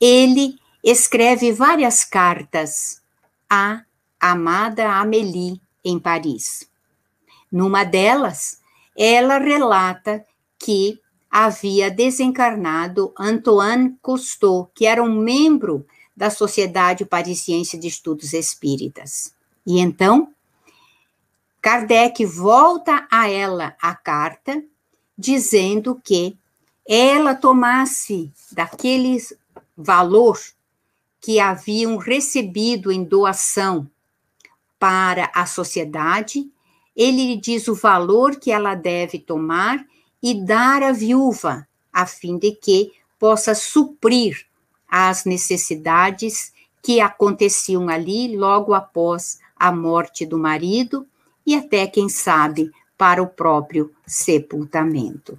[0.00, 3.02] ele escreve várias cartas
[3.48, 3.82] à
[4.20, 6.68] amada Amélie em Paris.
[7.50, 8.60] Numa delas,
[8.96, 10.24] ela relata
[10.58, 11.00] que
[11.30, 15.86] havia desencarnado Antoine Cousteau, que era um membro
[16.16, 19.34] da Sociedade Parisiense de Estudos Espíritas.
[19.66, 20.32] E então,
[21.60, 24.62] Kardec volta a ela a carta,
[25.16, 26.36] dizendo que
[26.88, 29.18] ela tomasse daquele
[29.76, 30.38] valor
[31.20, 33.90] que haviam recebido em doação
[34.78, 36.48] para a sociedade,
[36.96, 39.84] ele lhe diz o valor que ela deve tomar
[40.22, 44.46] e dar à viúva, a fim de que possa suprir
[44.88, 51.06] as necessidades que aconteciam ali logo após a morte do marido
[51.44, 55.38] e até, quem sabe, para o próprio sepultamento.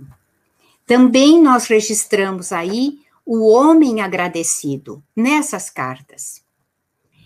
[0.85, 2.99] Também nós registramos aí
[3.31, 6.43] o homem agradecido nessas cartas.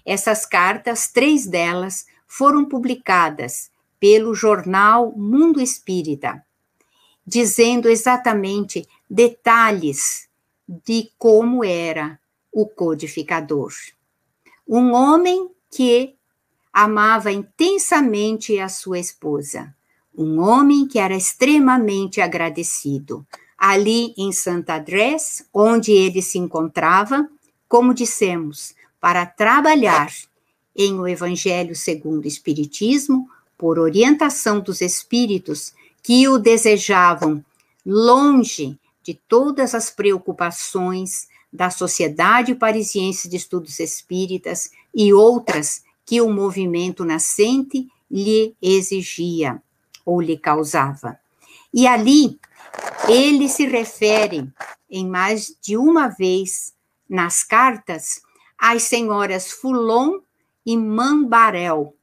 [0.05, 3.71] Essas cartas, três delas, foram publicadas
[4.01, 6.45] pelo jornal Mundo Espírita,
[7.25, 10.27] dizendo exatamente detalhes
[10.67, 12.19] de como era
[12.51, 13.71] o codificador.
[14.67, 16.17] Um homem que
[16.73, 19.73] amava intensamente a sua esposa,
[20.13, 23.25] um homem que era extremamente agradecido.
[23.65, 27.29] Ali em Santa Adresse, onde ele se encontrava,
[27.65, 30.11] como dissemos, para trabalhar
[30.75, 37.41] em o Evangelho segundo o Espiritismo, por orientação dos espíritos que o desejavam
[37.85, 46.29] longe de todas as preocupações da Sociedade Parisiense de Estudos Espíritas e outras que o
[46.29, 49.63] movimento nascente lhe exigia
[50.05, 51.17] ou lhe causava.
[51.73, 52.37] E ali
[53.07, 54.51] ele se refere
[54.89, 56.73] em mais de uma vez
[57.09, 58.21] nas cartas
[58.57, 60.19] às senhoras Foulon
[60.65, 61.95] e Mambarel,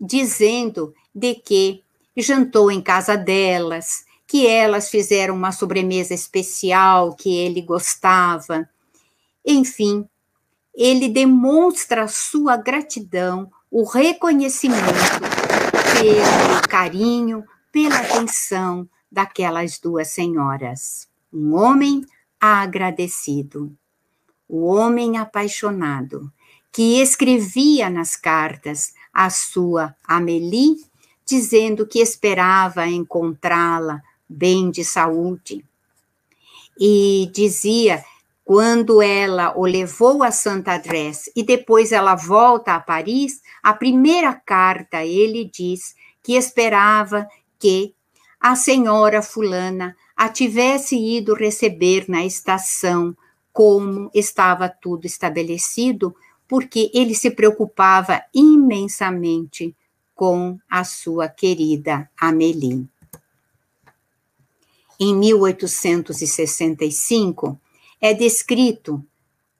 [0.00, 1.82] dizendo de que
[2.16, 8.68] jantou em casa delas, que elas fizeram uma sobremesa especial que ele gostava.
[9.44, 10.06] Enfim,
[10.74, 14.82] ele demonstra sua gratidão, o reconhecimento
[15.94, 21.06] pelo carinho, pela atenção daquelas duas senhoras.
[21.30, 22.04] Um homem
[22.40, 23.70] agradecido,
[24.48, 26.32] o homem apaixonado,
[26.72, 30.76] que escrevia nas cartas a sua Amélie,
[31.26, 35.64] dizendo que esperava encontrá-la bem de saúde.
[36.80, 38.02] E dizia,
[38.42, 44.34] quando ela o levou a Santa Adresse e depois ela volta a Paris, a primeira
[44.34, 47.28] carta ele diz que esperava
[47.58, 47.94] que
[48.42, 53.16] a senhora fulana a tivesse ido receber na estação,
[53.52, 56.12] como estava tudo estabelecido,
[56.48, 59.76] porque ele se preocupava imensamente
[60.12, 62.88] com a sua querida Amélie.
[64.98, 67.56] Em 1865,
[68.00, 69.06] é descrito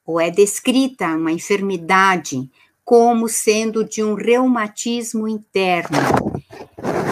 [0.04, 2.50] ou é descrita uma enfermidade
[2.84, 5.98] como sendo de um reumatismo interno.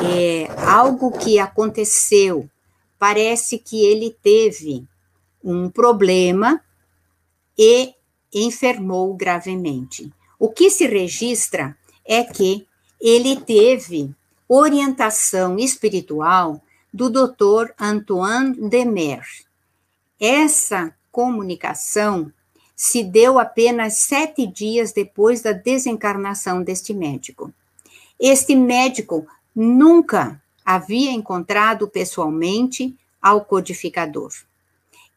[0.03, 2.49] É algo que aconteceu.
[2.99, 4.87] Parece que ele teve
[5.43, 6.63] um problema
[7.59, 7.95] e
[8.33, 10.13] enfermou gravemente.
[10.39, 12.67] O que se registra é que
[13.01, 14.15] ele teve
[14.49, 16.63] orientação espiritual
[16.93, 17.73] do Dr.
[17.79, 19.23] Antoine Demer.
[20.19, 22.33] Essa comunicação
[22.75, 27.53] se deu apenas sete dias depois da desencarnação deste médico.
[28.19, 29.27] Este médico
[29.61, 34.31] nunca havia encontrado pessoalmente ao codificador.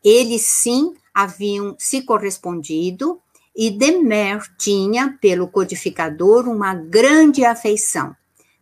[0.03, 3.21] Eles sim haviam se correspondido
[3.55, 8.13] e Demer tinha pelo codificador uma grande afeição.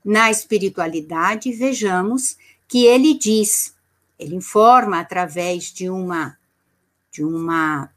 [0.05, 2.37] Na espiritualidade, vejamos
[2.67, 3.73] que ele diz,
[4.19, 6.37] ele informa através de uma
[7.11, 7.89] de uma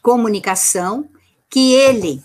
[0.00, 1.08] comunicação
[1.50, 2.22] que ele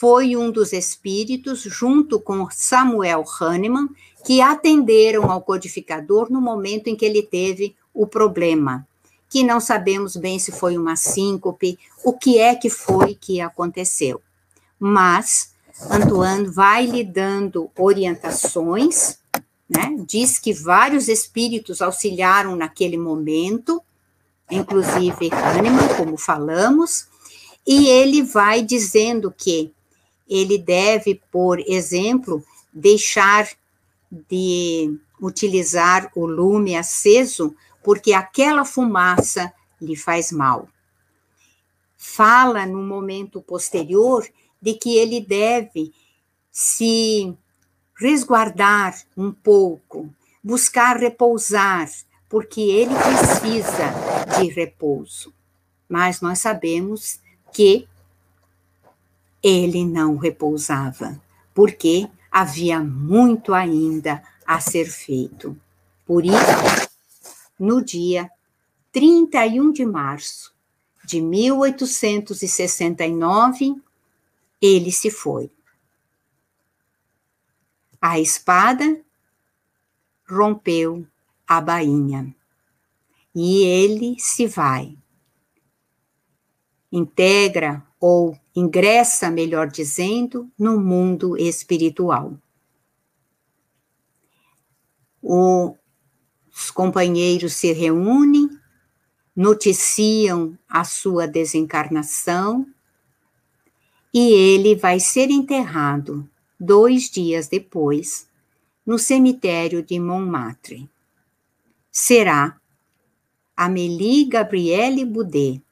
[0.00, 3.88] foi um dos espíritos junto com Samuel Hahnemann
[4.24, 8.86] que atenderam ao codificador no momento em que ele teve o problema
[9.30, 14.20] que não sabemos bem se foi uma síncope, o que é que foi que aconteceu.
[14.78, 15.54] Mas
[15.88, 19.18] Antoine vai lhe dando orientações,
[19.68, 19.94] né?
[20.04, 23.80] Diz que vários espíritos auxiliaram naquele momento,
[24.50, 27.06] inclusive Hahnemann, como falamos,
[27.64, 29.72] e ele vai dizendo que
[30.28, 33.48] ele deve, por exemplo, deixar
[34.10, 40.68] de utilizar o lume aceso porque aquela fumaça lhe faz mal.
[41.96, 44.26] Fala no momento posterior
[44.60, 45.92] de que ele deve
[46.50, 47.34] se
[47.96, 50.12] resguardar um pouco,
[50.42, 51.88] buscar repousar,
[52.28, 55.32] porque ele precisa de repouso.
[55.88, 57.20] Mas nós sabemos
[57.52, 57.86] que
[59.42, 61.20] ele não repousava,
[61.54, 65.60] porque havia muito ainda a ser feito.
[66.06, 66.36] Por isso,
[67.58, 68.30] no dia
[68.92, 70.54] 31 de março
[71.04, 73.74] de 1869,
[74.60, 75.50] ele se foi.
[78.00, 79.00] A espada
[80.28, 81.04] rompeu
[81.46, 82.34] a bainha
[83.34, 84.96] e ele se vai.
[86.92, 92.34] Integra ou ingressa, melhor dizendo, no mundo espiritual.
[95.22, 98.48] Os companheiros se reúnem
[99.36, 102.66] noticiam a sua desencarnação
[104.12, 106.28] e ele vai ser enterrado
[106.58, 108.28] dois dias depois
[108.84, 110.90] no cemitério de Montmartre.
[111.92, 112.60] Será
[113.56, 115.62] Amélie Gabrielle Boudet,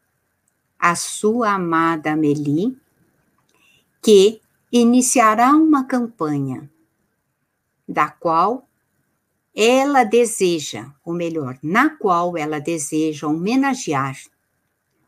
[0.78, 2.76] a sua amada Amélie,
[4.00, 4.40] que
[4.70, 6.70] iniciará uma campanha
[7.88, 8.68] da qual
[9.54, 14.16] ela deseja, ou melhor, na qual ela deseja homenagear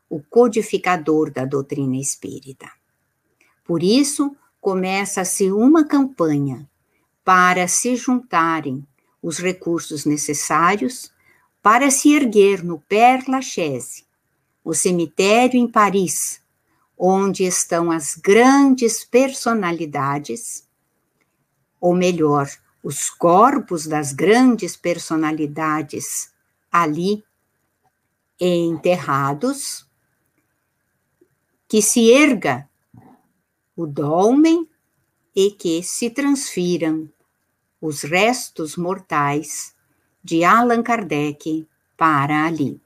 [0.09, 2.69] o codificador da doutrina espírita.
[3.63, 6.69] Por isso, começa-se uma campanha
[7.23, 8.85] para se juntarem
[9.21, 11.13] os recursos necessários
[11.61, 14.03] para se erguer no Père Lachaise,
[14.63, 16.41] o cemitério em Paris,
[16.97, 20.67] onde estão as grandes personalidades,
[21.79, 22.47] ou melhor,
[22.83, 26.31] os corpos das grandes personalidades
[26.71, 27.23] ali
[28.39, 29.87] enterrados,
[31.67, 32.67] que se erga
[33.75, 34.67] o dolmen
[35.35, 37.09] e que se transfiram
[37.79, 39.75] os restos mortais
[40.23, 41.67] de Allan Kardec
[41.97, 42.79] para ali.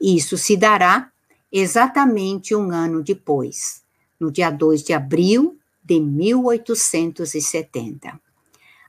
[0.00, 1.10] Isso se dará
[1.50, 3.82] exatamente um ano depois,
[4.18, 8.20] no dia 2 de abril de 1870.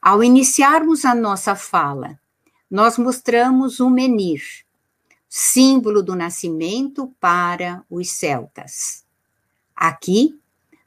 [0.01, 2.19] Ao iniciarmos a nossa fala,
[2.69, 4.43] nós mostramos o menir,
[5.27, 9.03] símbolo do nascimento para os celtas.
[9.75, 10.39] Aqui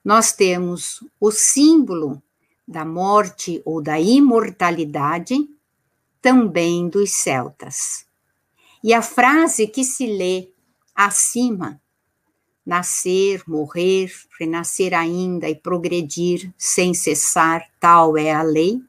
[0.05, 2.23] nós temos o símbolo
[2.67, 5.37] da morte ou da imortalidade
[6.21, 8.07] também dos celtas.
[8.83, 10.49] E a frase que se lê
[10.95, 11.81] acima,
[12.65, 18.81] nascer, morrer, renascer ainda e progredir sem cessar, tal é a lei.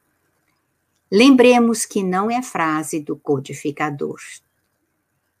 [1.10, 4.18] Lembremos que não é frase do codificador.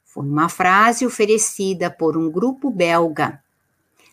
[0.04, 3.42] Foi uma frase oferecida por um grupo belga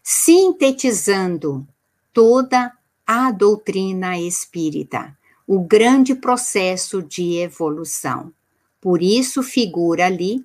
[0.03, 1.67] sintetizando
[2.11, 2.73] toda
[3.05, 5.15] a doutrina espírita,
[5.45, 8.33] o grande processo de evolução.
[8.81, 10.43] Por isso figura ali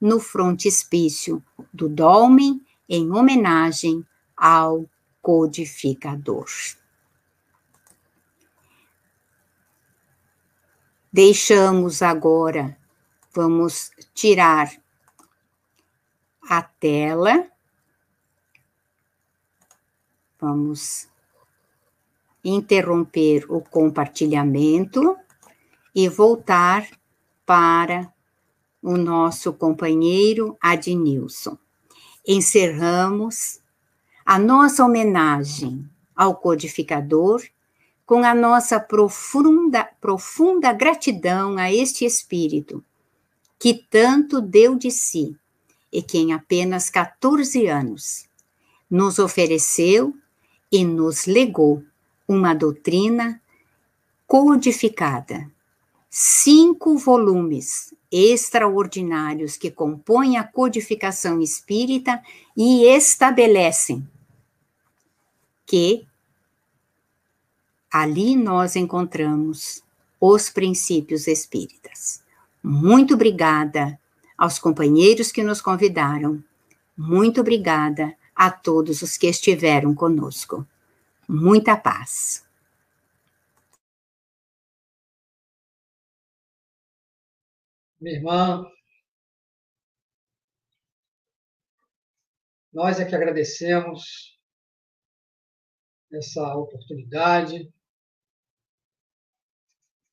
[0.00, 1.42] no frontispício
[1.72, 4.04] do dolmen em homenagem
[4.36, 4.84] ao
[5.22, 6.46] codificador.
[11.10, 12.76] Deixamos agora,
[13.32, 14.70] vamos tirar
[16.42, 17.50] a tela
[20.38, 21.08] Vamos
[22.44, 25.16] interromper o compartilhamento
[25.94, 26.86] e voltar
[27.46, 28.12] para
[28.82, 31.56] o nosso companheiro Adnilson.
[32.26, 33.60] Encerramos
[34.24, 37.42] a nossa homenagem ao codificador
[38.04, 42.84] com a nossa profunda, profunda gratidão a este espírito
[43.58, 45.36] que tanto deu de si
[45.92, 48.28] e que em apenas 14 anos
[48.90, 50.14] nos ofereceu
[50.70, 51.82] e nos legou
[52.28, 53.40] uma doutrina
[54.26, 55.50] codificada.
[56.18, 62.22] Cinco volumes extraordinários que compõem a codificação espírita
[62.56, 64.08] e estabelecem
[65.66, 66.06] que
[67.92, 69.82] ali nós encontramos
[70.18, 72.22] os princípios espíritas.
[72.64, 74.00] Muito obrigada
[74.38, 76.42] aos companheiros que nos convidaram.
[76.96, 80.66] Muito obrigada a todos os que estiveram conosco.
[81.28, 82.45] Muita paz.
[87.98, 88.70] Minha irmã,
[92.70, 94.38] nós é que agradecemos
[96.12, 97.72] essa oportunidade,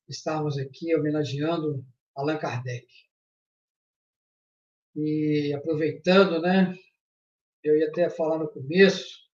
[0.08, 1.84] estarmos aqui homenageando
[2.16, 2.86] Allan Kardec.
[4.96, 6.74] E aproveitando, né,
[7.62, 9.28] eu ia até falar no começo,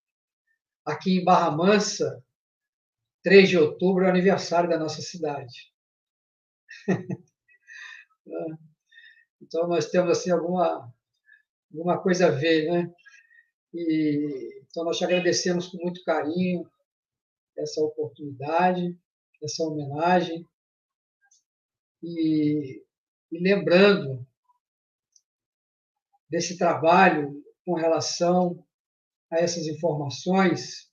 [0.85, 2.25] aqui em Barra Mansa,
[3.23, 5.73] 3 de outubro é o aniversário da nossa cidade.
[9.41, 10.93] então, nós temos assim alguma,
[11.73, 12.93] alguma coisa a ver, né?
[13.73, 16.69] E, então, nós te agradecemos com muito carinho
[17.57, 18.99] essa oportunidade,
[19.43, 20.47] essa homenagem.
[22.03, 22.83] E,
[23.31, 24.27] e lembrando
[26.29, 28.65] desse trabalho com relação
[29.31, 30.91] a essas informações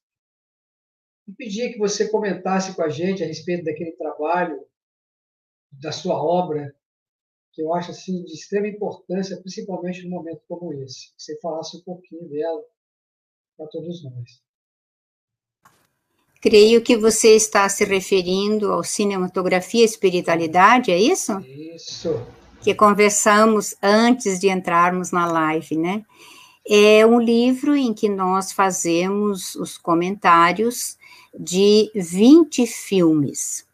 [1.28, 4.66] e pedir que você comentasse com a gente a respeito daquele trabalho,
[5.72, 6.74] da sua obra,
[7.58, 11.08] que eu acho assim de extrema importância, principalmente num momento como esse.
[11.08, 12.62] Que você falasse um pouquinho dela
[13.58, 14.44] para todos nós.
[16.40, 21.40] Creio que você está se referindo ao cinematografia e espiritualidade, é isso?
[21.40, 22.28] Isso.
[22.62, 26.06] que conversamos antes de entrarmos na live, né?
[26.68, 30.96] É um livro em que nós fazemos os comentários
[31.34, 33.67] de 20 filmes.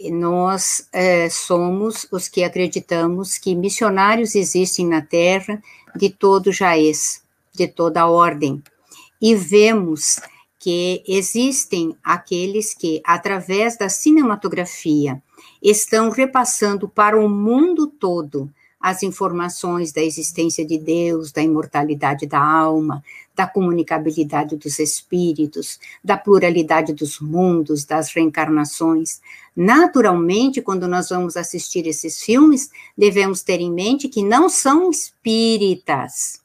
[0.00, 5.60] Nós é, somos os que acreditamos que missionários existem na Terra
[5.96, 7.22] de todo jaez,
[7.52, 8.62] de toda ordem,
[9.20, 10.20] e vemos
[10.58, 15.20] que existem aqueles que, através da cinematografia,
[15.62, 18.50] estão repassando para o mundo todo
[18.88, 23.04] as informações da existência de Deus, da imortalidade da alma,
[23.36, 29.20] da comunicabilidade dos espíritos, da pluralidade dos mundos, das reencarnações.
[29.54, 36.40] Naturalmente, quando nós vamos assistir esses filmes, devemos ter em mente que não são espíritas,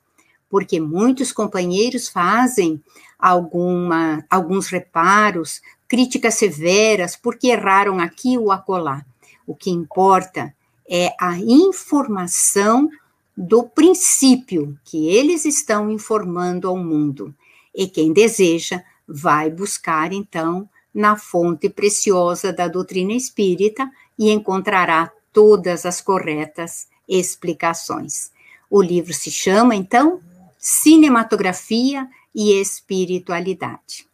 [0.50, 2.84] porque muitos companheiros fazem
[3.18, 9.06] alguma, alguns reparos, críticas severas, porque erraram aqui ou acolá.
[9.48, 10.54] O que importa
[10.90, 12.90] é a informação
[13.36, 17.34] do princípio que eles estão informando ao mundo.
[17.74, 25.86] E quem deseja vai buscar, então, na fonte preciosa da doutrina espírita e encontrará todas
[25.86, 28.32] as corretas explicações.
[28.70, 30.22] O livro se chama, então,
[30.58, 34.08] Cinematografia e Espiritualidade,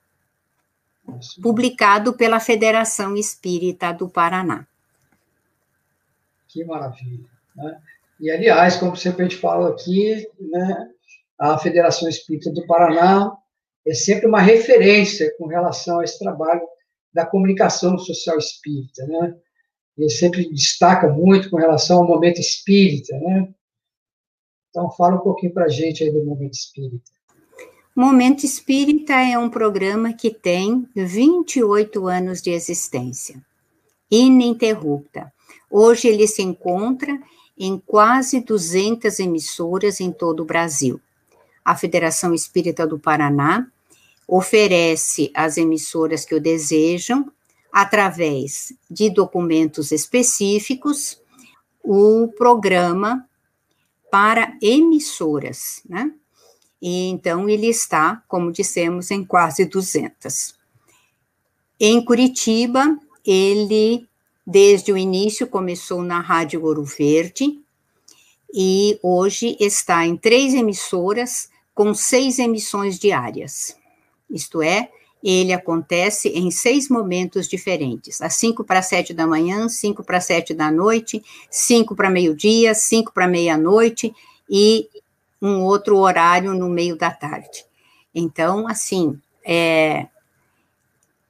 [1.42, 4.66] publicado pela Federação Espírita do Paraná.
[6.50, 7.30] Que maravilha.
[7.56, 7.82] Né?
[8.20, 10.90] E, aliás, como sempre a gente fala aqui, né,
[11.40, 13.32] a Federação Espírita do Paraná
[13.88, 16.62] é sempre uma referência com relação a esse trabalho
[17.14, 19.36] da comunicação social espírita, né?
[19.98, 23.50] Ele sempre destaca muito com relação ao momento espírita, né?
[24.70, 27.10] Então, fala um pouquinho para a gente aí do momento espírita.
[27.96, 33.44] Momento Espírita é um programa que tem 28 anos de existência,
[34.10, 35.34] ininterrupta.
[35.70, 37.20] Hoje ele se encontra
[37.58, 41.00] em quase 200 emissoras em todo o Brasil.
[41.64, 43.68] A Federação Espírita do Paraná
[44.28, 47.32] oferece às emissoras que o desejam,
[47.72, 51.22] através de documentos específicos,
[51.84, 53.28] o programa
[54.12, 56.12] para emissoras, né?
[56.82, 60.56] E então ele está, como dissemos, em quase 200.
[61.80, 64.09] Em Curitiba, ele
[64.50, 67.60] desde o início começou na Rádio Ouro Verde
[68.52, 73.78] e hoje está em três emissoras com seis emissões diárias.
[74.28, 74.90] Isto é,
[75.24, 80.52] ele acontece em seis momentos diferentes: às cinco para sete da manhã, cinco para sete
[80.56, 84.12] da noite, cinco para meio-dia, cinco para meia-noite
[84.50, 84.90] e
[85.40, 87.66] um outro horário no meio da tarde.
[88.16, 89.16] Então, assim,
[89.46, 90.08] é,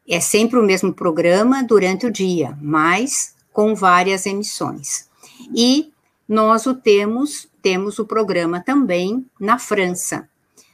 [0.09, 5.07] é sempre o mesmo programa durante o dia, mas com várias emissões.
[5.55, 5.93] E
[6.27, 10.27] nós o temos, temos o programa também na França.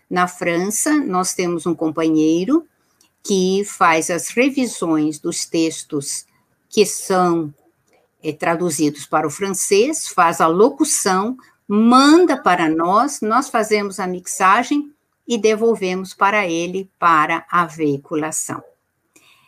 [0.09, 2.65] Na França, nós temos um companheiro
[3.21, 6.25] que faz as revisões dos textos
[6.69, 7.53] que são
[8.23, 11.35] é, traduzidos para o francês, faz a locução,
[11.67, 14.91] manda para nós, nós fazemos a mixagem
[15.27, 18.63] e devolvemos para ele para a veiculação.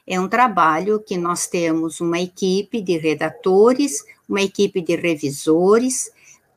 [0.08, 6.10] É um trabalho que nós temos uma equipe de redatores, uma equipe de revisores,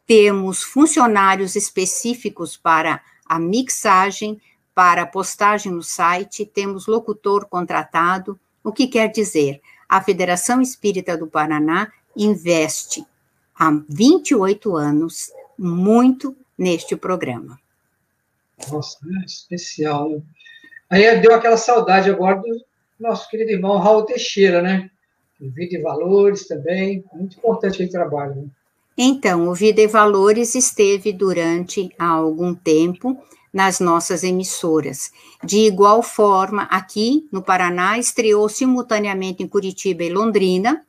[0.06, 4.40] temos funcionários específicos para a mixagem,
[4.72, 8.38] para a postagem no site, temos locutor contratado.
[8.62, 9.60] O que quer dizer?
[9.88, 13.04] A Federação Espírita do Paraná investe
[13.58, 17.58] há 28 anos muito neste programa.
[18.70, 20.22] Nossa, é especial.
[20.88, 22.69] Aí deu aquela saudade agora do
[23.00, 24.90] nosso querido irmão Raul Teixeira, né?
[25.40, 28.34] Vida e Valores também, muito importante aquele trabalho.
[28.36, 28.48] Né?
[28.98, 33.16] Então, o Vida e Valores esteve durante algum tempo
[33.50, 35.10] nas nossas emissoras.
[35.42, 40.84] De igual forma, aqui no Paraná, estreou simultaneamente em Curitiba e Londrina,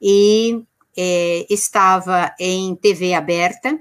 [0.00, 0.64] e
[0.96, 3.78] é, estava em TV aberta,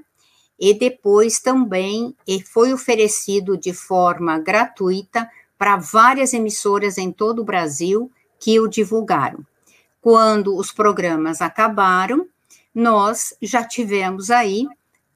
[0.60, 2.16] e depois também
[2.54, 5.28] foi oferecido de forma gratuita
[5.62, 9.46] para várias emissoras em todo o Brasil que o divulgaram.
[10.02, 12.26] Quando os programas acabaram,
[12.74, 14.66] nós já tivemos aí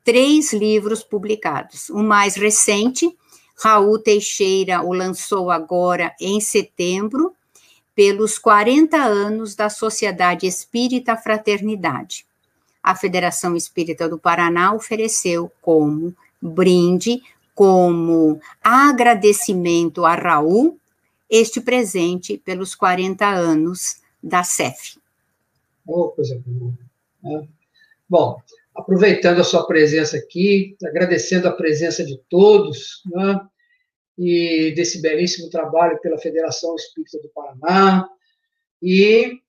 [0.04, 1.90] três livros publicados.
[1.90, 3.12] O mais recente,
[3.58, 7.34] Raul Teixeira o lançou agora em setembro,
[7.96, 12.24] pelos 40 anos da Sociedade Espírita Fraternidade.
[12.84, 17.24] A Federação Espírita do Paraná ofereceu como brinde,
[17.56, 20.78] como agradecimento a Raul,
[21.30, 25.00] este presente pelos 40 anos da CEF.
[25.88, 26.74] Oh, coisa boa.
[27.24, 27.48] Né?
[28.08, 28.40] Bom,
[28.76, 33.40] aproveitando a sua presença aqui, agradecendo a presença de todos, né,
[34.18, 38.08] e desse belíssimo trabalho pela Federação Espírita do Paraná,
[38.82, 39.40] e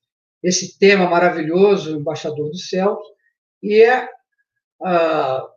[0.42, 3.00] esse tema maravilhoso, Embaixador do Céu,
[3.62, 4.08] e é
[4.80, 5.48] a,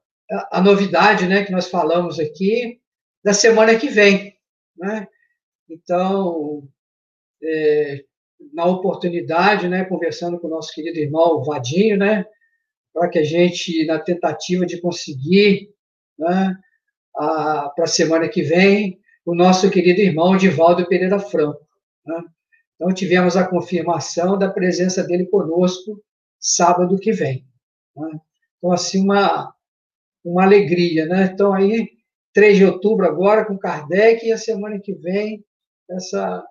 [0.52, 2.80] a novidade né, que nós falamos aqui
[3.24, 4.38] da semana que vem.
[4.78, 5.08] Né?
[5.70, 6.68] Então,
[7.44, 8.04] é,
[8.54, 12.26] na oportunidade, né, conversando com o nosso querido irmão Vadinho, né,
[12.94, 15.70] para que a gente, na tentativa de conseguir,
[16.18, 16.56] né,
[17.14, 21.68] para a semana que vem, o nosso querido irmão Divaldo Pereira Franco.
[22.06, 22.24] Né?
[22.76, 26.02] Então, tivemos a confirmação da presença dele conosco
[26.40, 27.46] sábado que vem.
[27.96, 28.20] Né?
[28.58, 29.54] Então, assim, uma,
[30.32, 31.32] uma alegria, né?
[31.34, 31.90] Então, aí,
[32.34, 35.44] 3 de outubro agora, com Kardec, e a semana que vem,
[35.90, 36.44] essa,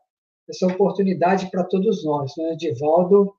[0.49, 2.57] essa oportunidade para todos nós, né?
[2.57, 3.33] Divaldo,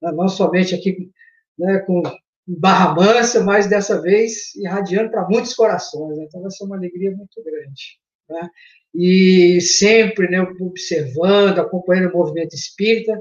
[0.00, 0.12] né?
[0.12, 1.10] não somente aqui
[1.58, 2.02] né, com
[2.46, 6.16] Barra Mansa, mas dessa vez irradiando para muitos corações.
[6.18, 6.24] Né?
[6.24, 7.98] Então, vai ser uma alegria muito grande.
[8.28, 8.48] Né?
[8.94, 13.18] E sempre né, observando, acompanhando o movimento espírita,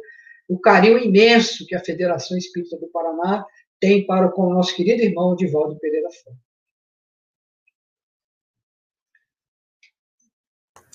[0.48, 3.46] o carinho imenso que a Federação Espírita do Paraná
[3.80, 6.51] tem para com o nosso querido irmão Divaldo Pereira Franco.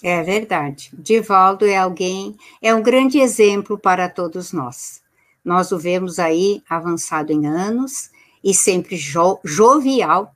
[0.08, 0.92] É verdade.
[0.96, 5.02] Divaldo é alguém, é um grande exemplo para todos nós.
[5.44, 8.08] Nós o vemos aí avançado em anos
[8.42, 10.32] e sempre jo jovial,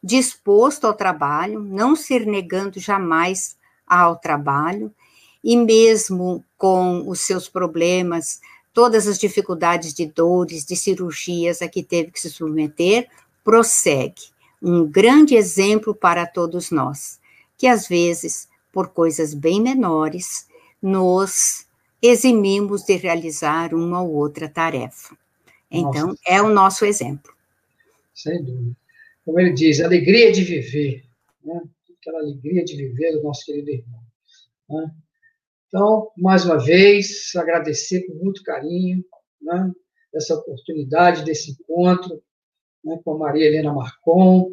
[0.00, 4.94] disposto ao trabalho, não se negando jamais ao trabalho,
[5.42, 8.38] e mesmo com os seus problemas,
[8.72, 13.08] todas as dificuldades de dores, de cirurgias a que teve que se submeter,
[13.42, 14.30] prossegue.
[14.62, 17.18] Um grande exemplo para todos nós,
[17.58, 20.48] que às vezes, por coisas bem menores,
[20.80, 21.66] nos
[22.02, 25.16] eximimos de realizar uma ou outra tarefa.
[25.70, 26.20] Então, Nossa.
[26.26, 27.32] é o nosso exemplo.
[28.14, 28.76] Sem dúvida.
[29.24, 31.04] Como ele diz, alegria de viver.
[31.44, 31.60] Né?
[32.00, 34.00] Aquela alegria de viver do nosso querido irmão.
[34.68, 34.90] Né?
[35.68, 39.04] Então, mais uma vez, agradecer com muito carinho
[39.40, 39.70] né,
[40.12, 42.20] essa oportunidade desse encontro
[42.84, 44.52] né, com a Maria Helena Marcon,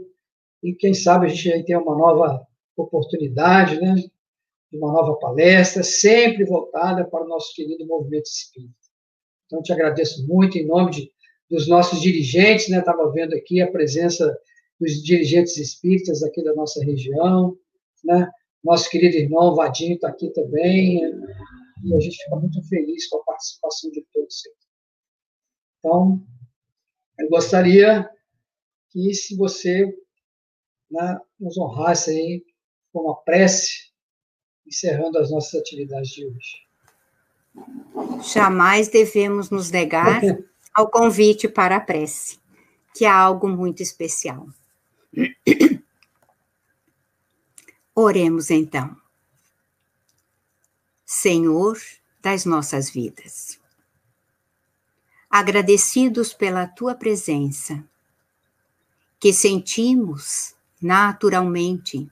[0.62, 2.47] e quem sabe a gente vai ter uma nova
[2.84, 3.96] oportunidade, né,
[4.72, 8.74] uma nova palestra, sempre voltada para o nosso querido movimento espírita.
[9.46, 11.12] Então, te agradeço muito em nome de,
[11.50, 14.38] dos nossos dirigentes, né, estava vendo aqui a presença
[14.80, 17.58] dos dirigentes espíritas aqui da nossa região,
[18.04, 18.30] né,
[18.64, 21.00] nosso querido irmão Vadinho está aqui também,
[21.84, 24.42] e a gente fica muito feliz com a participação de todos.
[25.80, 26.22] Então,
[27.20, 28.10] eu gostaria
[28.90, 29.86] que, se você
[30.92, 32.44] né, nos honrasse aí
[32.98, 33.92] com uma prece,
[34.66, 36.68] encerrando as nossas atividades de hoje.
[38.34, 40.22] Jamais devemos nos negar
[40.74, 42.40] ao convite para a prece,
[42.96, 44.48] que é algo muito especial.
[47.94, 48.96] Oremos então.
[51.06, 51.80] Senhor
[52.22, 53.60] das nossas vidas,
[55.30, 57.88] agradecidos pela tua presença,
[59.20, 62.10] que sentimos naturalmente,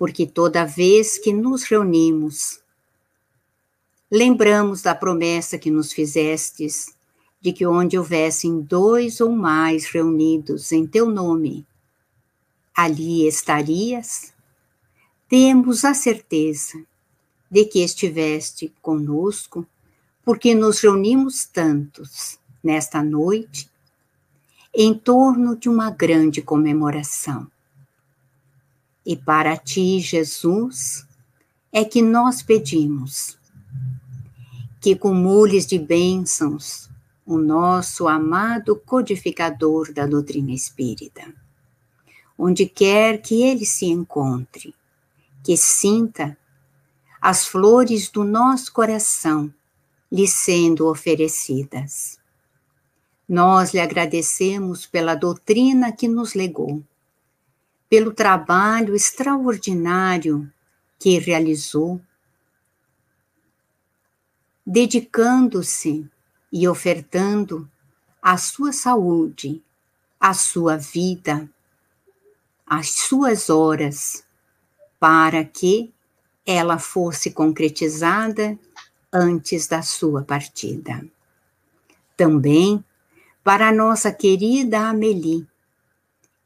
[0.00, 2.58] porque toda vez que nos reunimos,
[4.10, 6.94] lembramos da promessa que nos fizestes
[7.38, 11.66] de que onde houvessem dois ou mais reunidos em teu nome,
[12.74, 14.32] ali estarias
[15.28, 16.82] temos a certeza
[17.50, 19.66] de que estiveste conosco,
[20.24, 23.70] porque nos reunimos tantos nesta noite
[24.74, 27.50] em torno de uma grande comemoração.
[29.04, 31.06] E para ti, Jesus,
[31.72, 33.38] é que nós pedimos
[34.80, 36.88] que cumules de bênçãos
[37.24, 41.32] o nosso amado codificador da doutrina espírita,
[42.36, 44.74] onde quer que ele se encontre,
[45.44, 46.36] que sinta
[47.20, 49.52] as flores do nosso coração
[50.10, 52.18] lhe sendo oferecidas.
[53.28, 56.82] Nós lhe agradecemos pela doutrina que nos legou,
[57.90, 60.50] pelo trabalho extraordinário
[60.96, 62.00] que realizou,
[64.64, 66.08] dedicando-se
[66.52, 67.68] e ofertando
[68.22, 69.60] a sua saúde,
[70.20, 71.50] a sua vida,
[72.64, 74.24] as suas horas
[75.00, 75.92] para que
[76.46, 78.56] ela fosse concretizada
[79.12, 81.04] antes da sua partida.
[82.16, 82.84] Também
[83.42, 85.49] para a nossa querida Amélie,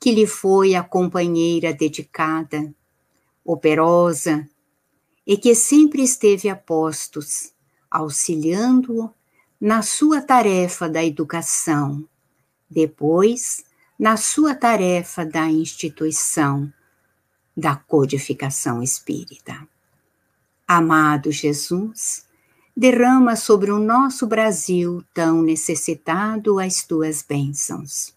[0.04, 2.74] que lhe foi a companheira dedicada,
[3.42, 4.46] operosa,
[5.26, 7.54] e que sempre esteve a postos,
[7.90, 9.10] auxiliando-o
[9.58, 12.06] na sua tarefa da educação,
[12.68, 13.64] depois,
[13.98, 16.70] na sua tarefa da instituição
[17.56, 19.66] da codificação espírita.
[20.68, 22.26] Amado Jesus,
[22.76, 28.14] derrama sobre o nosso Brasil tão necessitado as tuas bênçãos.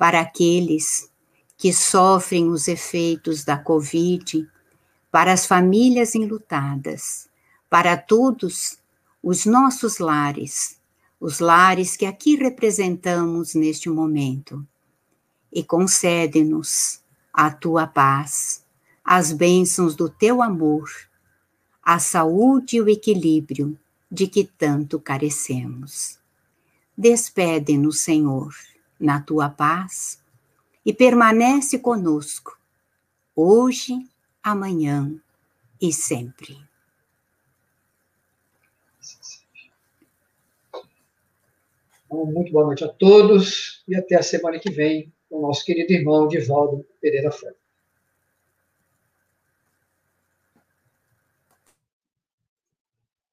[0.00, 1.10] Para aqueles
[1.58, 4.48] que sofrem os efeitos da Covid,
[5.10, 7.28] para as famílias enlutadas,
[7.68, 8.78] para todos
[9.22, 10.80] os nossos lares,
[11.20, 14.66] os lares que aqui representamos neste momento,
[15.52, 18.64] e concede-nos a tua paz,
[19.04, 20.88] as bênçãos do teu amor,
[21.82, 23.78] a saúde e o equilíbrio
[24.10, 26.18] de que tanto carecemos.
[26.96, 28.54] Despede-nos, Senhor,
[29.00, 30.22] na tua paz
[30.84, 32.58] e permanece conosco,
[33.34, 33.94] hoje,
[34.42, 35.12] amanhã
[35.80, 36.58] e sempre.
[42.06, 45.64] Então, muito boa noite a todos e até a semana que vem com o nosso
[45.64, 47.59] querido irmão Divaldo Pereira Franco.